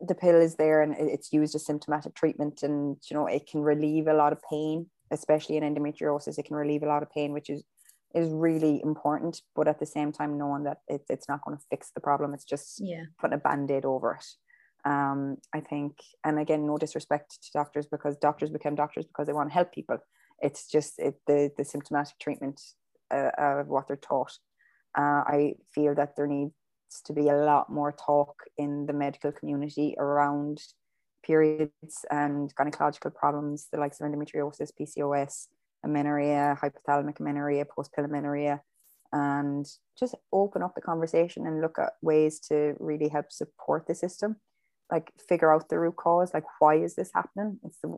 [0.00, 3.62] the pill is there and it's used as symptomatic treatment and you know it can
[3.62, 7.32] relieve a lot of pain especially in endometriosis, it can relieve a lot of pain,
[7.32, 7.64] which is
[8.14, 9.40] is really important.
[9.56, 12.34] But at the same time, knowing that it, it's not going to fix the problem,
[12.34, 13.04] it's just yeah.
[13.18, 14.26] putting a band-aid over it.
[14.84, 19.32] Um, I think, and again, no disrespect to doctors because doctors become doctors because they
[19.32, 19.98] want to help people.
[20.40, 22.60] It's just it, the the symptomatic treatment
[23.10, 24.32] uh, of what they're taught.
[24.96, 26.52] Uh, I feel that there needs
[27.06, 30.60] to be a lot more talk in the medical community around
[31.24, 35.46] periods and gynecological problems, the likes of endometriosis, PCOS,
[35.84, 38.60] amenorrhea, hypothalamic amenorrhea, post-pill amenorrhea,
[39.12, 39.66] and
[39.98, 44.36] just open up the conversation and look at ways to really help support the system,
[44.90, 47.58] like figure out the root cause, like why is this happening?
[47.64, 47.96] It's the,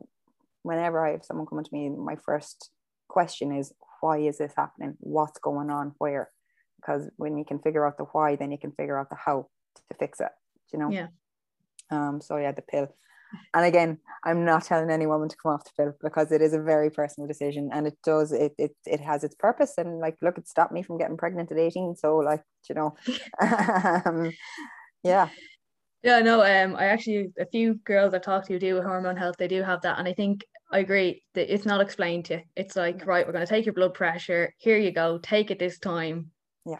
[0.63, 2.71] whenever I have someone coming to me, my first
[3.07, 4.95] question is why is this happening?
[4.99, 5.93] What's going on?
[5.97, 6.29] Where?
[6.77, 9.47] Because when you can figure out the why, then you can figure out the how
[9.75, 10.29] to fix it.
[10.71, 10.91] You know.
[10.91, 11.07] Yeah.
[11.89, 12.21] Um.
[12.21, 12.89] So yeah, the pill.
[13.53, 16.53] And again, I'm not telling any woman to come off the pill because it is
[16.53, 20.15] a very personal decision and it does it it it has its purpose and like
[20.21, 22.95] look it stopped me from getting pregnant at 18 so like you know
[23.41, 24.31] um,
[25.03, 25.29] yeah
[26.03, 29.35] yeah no um I actually a few girls I've talked to do with hormone health
[29.37, 32.41] they do have that and I think I agree that it's not explained to you
[32.55, 35.59] it's like right we're going to take your blood pressure here you go take it
[35.59, 36.31] this time
[36.65, 36.79] yeah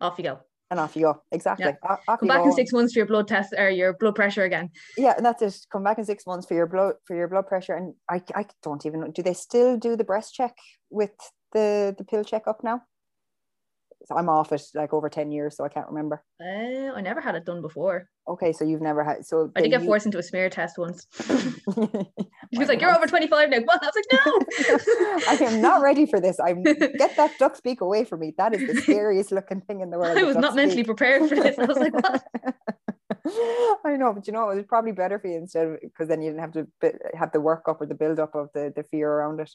[0.00, 0.40] off you go
[0.74, 1.22] and off you go.
[1.30, 1.66] Exactly.
[1.66, 1.96] Yeah.
[2.08, 2.46] Off Come back go.
[2.46, 4.70] in six months for your blood test or your blood pressure again.
[4.96, 5.56] Yeah, and that's it.
[5.70, 7.74] Come back in six months for your blood for your blood pressure.
[7.74, 9.08] And I, I don't even know.
[9.08, 10.54] Do they still do the breast check
[10.90, 11.12] with
[11.52, 12.82] the the pill checkup now?
[14.10, 16.22] I'm off it like over 10 years, so I can't remember.
[16.40, 18.08] Uh, I never had it done before.
[18.28, 21.06] Okay, so you've never had so I did get forced into a smear test once.
[21.16, 23.58] she was like, You're over 25 now.
[23.64, 23.82] What?
[23.82, 25.46] I was like, No.
[25.48, 26.38] I am not ready for this.
[26.40, 28.34] I'm get that duck speak away from me.
[28.36, 30.18] That is the scariest looking thing in the world.
[30.18, 31.58] I was not mentally prepared for this.
[31.58, 32.24] I was like, What?
[33.84, 36.20] I know, but you know, it was probably better for you instead of because then
[36.20, 36.66] you didn't have to
[37.14, 39.50] have the workup or the build up of the, the fear around it.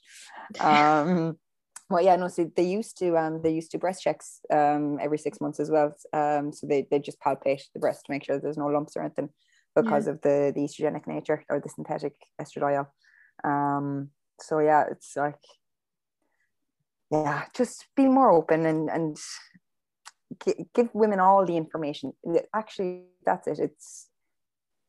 [0.60, 1.38] Um,
[1.90, 5.18] well, yeah, no, so they used to um they used to breast checks um every
[5.18, 5.96] six months as well.
[6.14, 9.02] Um, so they they just palpate the breast to make sure there's no lumps or
[9.04, 9.30] anything
[9.76, 10.14] because yeah.
[10.14, 12.88] of the the estrogenic nature or the synthetic estradiol.
[13.44, 14.10] Um,
[14.40, 15.40] so yeah, it's like
[17.12, 19.18] yeah, just be more open and and
[20.76, 22.14] give women all the information.
[22.54, 23.58] Actually, that's it.
[23.60, 24.10] It's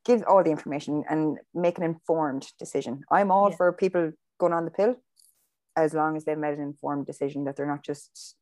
[0.04, 3.04] give all the information and make an informed decision.
[3.10, 3.56] I'm all yeah.
[3.56, 4.96] for people going on the pill
[5.76, 8.36] as long as they've made an informed decision that they're not just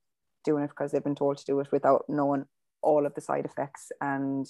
[0.44, 2.44] doing it because they've been told to do it without knowing
[2.82, 4.46] all of the side effects and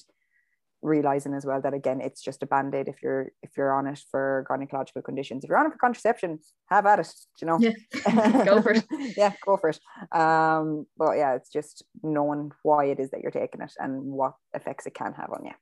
[0.81, 4.01] realizing as well that again it's just a band-aid if you're if you're on it
[4.11, 5.43] for gynecological conditions.
[5.43, 7.59] If you're on it for contraception have at it you know?
[7.59, 8.45] Yeah.
[8.45, 8.85] Go for it.
[9.17, 9.81] Yeah go for it.
[10.13, 14.35] Um but yeah it's just knowing why it is that you're taking it and what
[14.55, 15.53] effects it can have on you.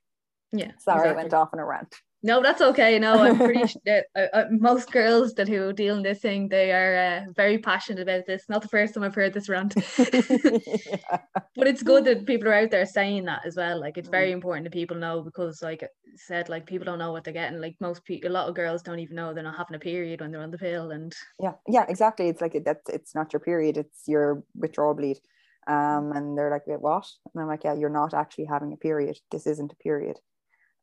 [0.53, 1.11] Yeah sorry exactly.
[1.11, 1.95] i went off on a rant
[2.27, 2.99] no, that's okay.
[2.99, 6.73] No, I'm pretty sure uh, uh, most girls that who deal in this thing, they
[6.73, 8.49] are uh, very passionate about this.
[8.49, 11.21] Not the first time I've heard this rant, yeah.
[11.57, 13.81] but it's good that people are out there saying that as well.
[13.81, 14.35] Like it's very mm.
[14.35, 17.61] important that people know because, like I said, like people don't know what they're getting.
[17.61, 20.21] Like most people, a lot of girls don't even know they're not having a period
[20.21, 20.91] when they're on the pill.
[20.91, 22.29] And yeah, yeah, exactly.
[22.29, 22.79] It's like that.
[22.89, 23.77] It's not your period.
[23.77, 25.19] It's your withdrawal bleed.
[25.69, 27.07] Um, and they're like, what?
[27.33, 29.17] And I'm like, yeah, you're not actually having a period.
[29.31, 30.19] This isn't a period.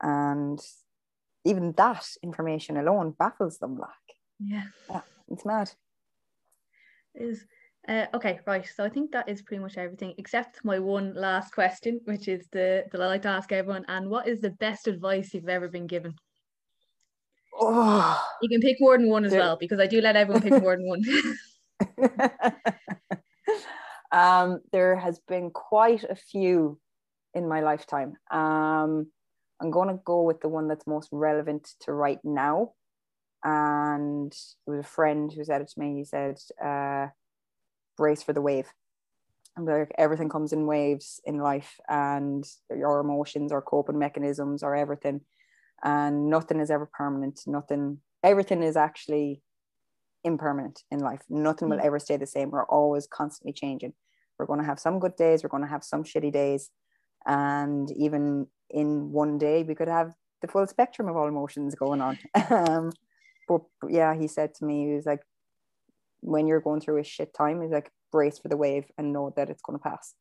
[0.02, 0.60] And
[1.46, 3.90] even that information alone baffles them like.
[4.40, 5.72] Yeah, yeah it's mad.
[7.16, 7.46] It is.
[7.86, 11.54] Uh, okay right so i think that is pretty much everything except my one last
[11.54, 14.88] question which is the that i like to ask everyone and what is the best
[14.88, 16.16] advice you've ever been given?
[17.60, 18.26] Oh.
[18.42, 20.78] You can pick more than one as well because i do let everyone pick more
[20.78, 21.04] than one.
[24.14, 26.80] Um there has been quite a few
[27.34, 28.16] in my lifetime.
[28.30, 29.08] Um
[29.62, 32.74] I'm going to go with the one that's most relevant to right now.
[33.44, 35.98] And it was a friend who said it to me.
[35.98, 37.08] He said, uh,
[37.98, 38.68] brace for the wave.
[39.56, 44.76] And like everything comes in waves in life, and your emotions or coping mechanisms or
[44.76, 45.22] everything.
[45.84, 47.42] And nothing is ever permanent.
[47.46, 49.44] Nothing, everything is actually
[50.24, 51.22] impermanent in life.
[51.30, 51.86] Nothing will mm.
[51.86, 52.50] ever stay the same.
[52.50, 53.94] We're always constantly changing.
[54.40, 56.70] We're going to have some good days, we're going to have some shitty days.
[57.26, 62.02] And even in one day we could have the full spectrum of all emotions going
[62.02, 62.18] on
[62.50, 62.92] um,
[63.48, 65.22] but yeah he said to me he was like
[66.22, 69.34] when you're going through a shit time he's like brace for the wave and know
[69.36, 70.14] that it's going to pass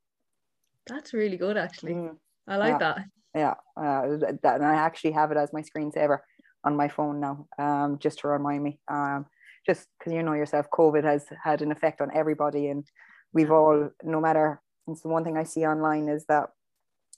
[0.86, 2.16] that's really good actually mm.
[2.48, 2.78] i like yeah.
[2.78, 6.18] that yeah uh, that, and i actually have it as my screensaver
[6.64, 9.26] on my phone now um, just to remind me um,
[9.66, 12.84] just because you know yourself covid has had an effect on everybody and
[13.32, 16.50] we've all no matter it's the one thing i see online is that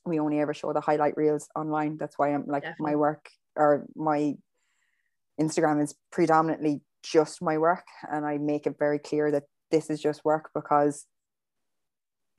[0.06, 1.96] we only ever show the highlight reels online.
[1.98, 2.92] That's why I'm like Definitely.
[2.92, 4.34] my work or my
[5.40, 7.84] Instagram is predominantly just my work.
[8.10, 11.06] And I make it very clear that this is just work because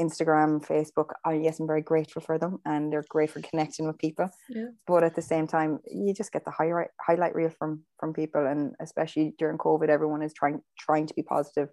[0.01, 3.97] Instagram, Facebook, I yes, I'm very grateful for them and they're great for connecting with
[3.97, 4.29] people.
[4.49, 4.67] Yeah.
[4.85, 8.45] But at the same time, you just get the highlight highlight reel from from people
[8.45, 11.69] and especially during COVID, everyone is trying trying to be positive.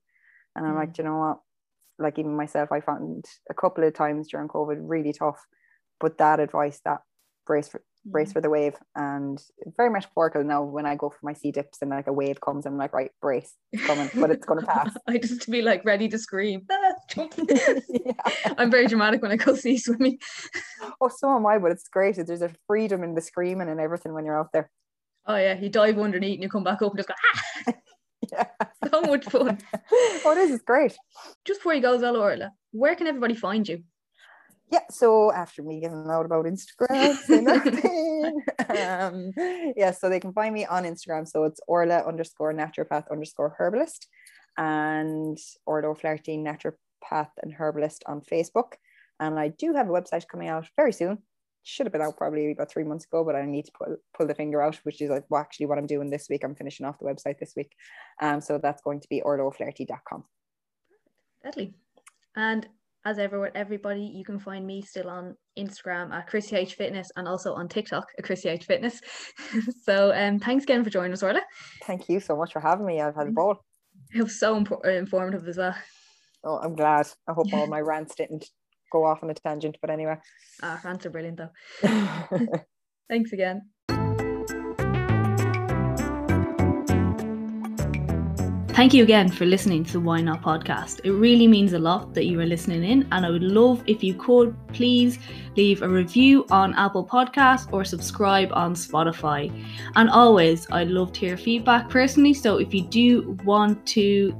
[0.54, 0.78] And I'm mm.
[0.78, 1.38] like, you know what?
[1.98, 5.44] Like even myself, I found a couple of times during COVID really tough
[6.02, 7.00] but that advice that
[7.46, 8.74] brace for brace for the wave.
[8.96, 9.42] And
[9.76, 12.40] very much metaphorical now when I go for my sea dips and like a wave
[12.40, 13.54] comes I'm like right brace
[13.86, 14.94] coming but it's gonna pass.
[15.06, 16.66] I just to be like ready to scream
[17.16, 18.12] yeah.
[18.58, 20.18] I'm very dramatic when I go sea swimming.
[21.00, 22.16] Oh so am I but it's great.
[22.16, 24.70] There's a freedom in the screaming and everything when you're out there.
[25.26, 27.72] Oh yeah you dive underneath and you come back up and just go ah!
[28.32, 28.46] Yeah.
[28.90, 29.58] So much fun.
[30.24, 30.96] Oh it is it's great.
[31.44, 33.84] Just before you go Zella Orla where can everybody find you
[34.72, 37.12] yeah, so after me giving out about Instagram,
[39.04, 39.32] um,
[39.76, 41.28] yeah, so they can find me on Instagram.
[41.28, 44.08] So it's Orla underscore naturopath underscore herbalist
[44.56, 48.72] and Orla O'Flaherty naturopath and herbalist on Facebook.
[49.20, 51.18] And I do have a website coming out very soon.
[51.64, 54.26] Should have been out probably about three months ago, but I need to pull, pull
[54.26, 56.44] the finger out, which is like well, actually what I'm doing this week.
[56.44, 57.72] I'm finishing off the website this week.
[58.22, 60.24] Um, so that's going to be orlaoflaherty.com.
[61.42, 61.56] Perfect.
[61.56, 61.74] Deadly.
[62.34, 62.66] And
[63.04, 67.10] as ever with everybody, you can find me still on Instagram at Chrissy H Fitness
[67.16, 69.00] and also on TikTok at Chrissy H Fitness.
[69.84, 71.42] so um, thanks again for joining us, Orla.
[71.84, 73.00] Thank you so much for having me.
[73.00, 73.64] I've had a ball.
[74.14, 75.74] It was so imp- uh, informative as well.
[76.44, 77.08] Oh, I'm glad.
[77.28, 78.48] I hope all my rants didn't
[78.90, 80.16] go off on a tangent, but anyway.
[80.62, 81.50] Ah, rants are brilliant though.
[83.08, 83.62] thanks again.
[88.74, 91.02] Thank you again for listening to the Why Not podcast.
[91.04, 94.02] It really means a lot that you are listening in, and I would love if
[94.02, 95.18] you could please
[95.58, 99.52] leave a review on Apple Podcasts or subscribe on Spotify.
[99.94, 102.32] And always, I'd love to hear feedback personally.
[102.32, 104.34] So if you do want to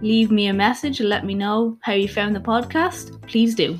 [0.00, 3.78] leave me a message and let me know how you found the podcast, please do.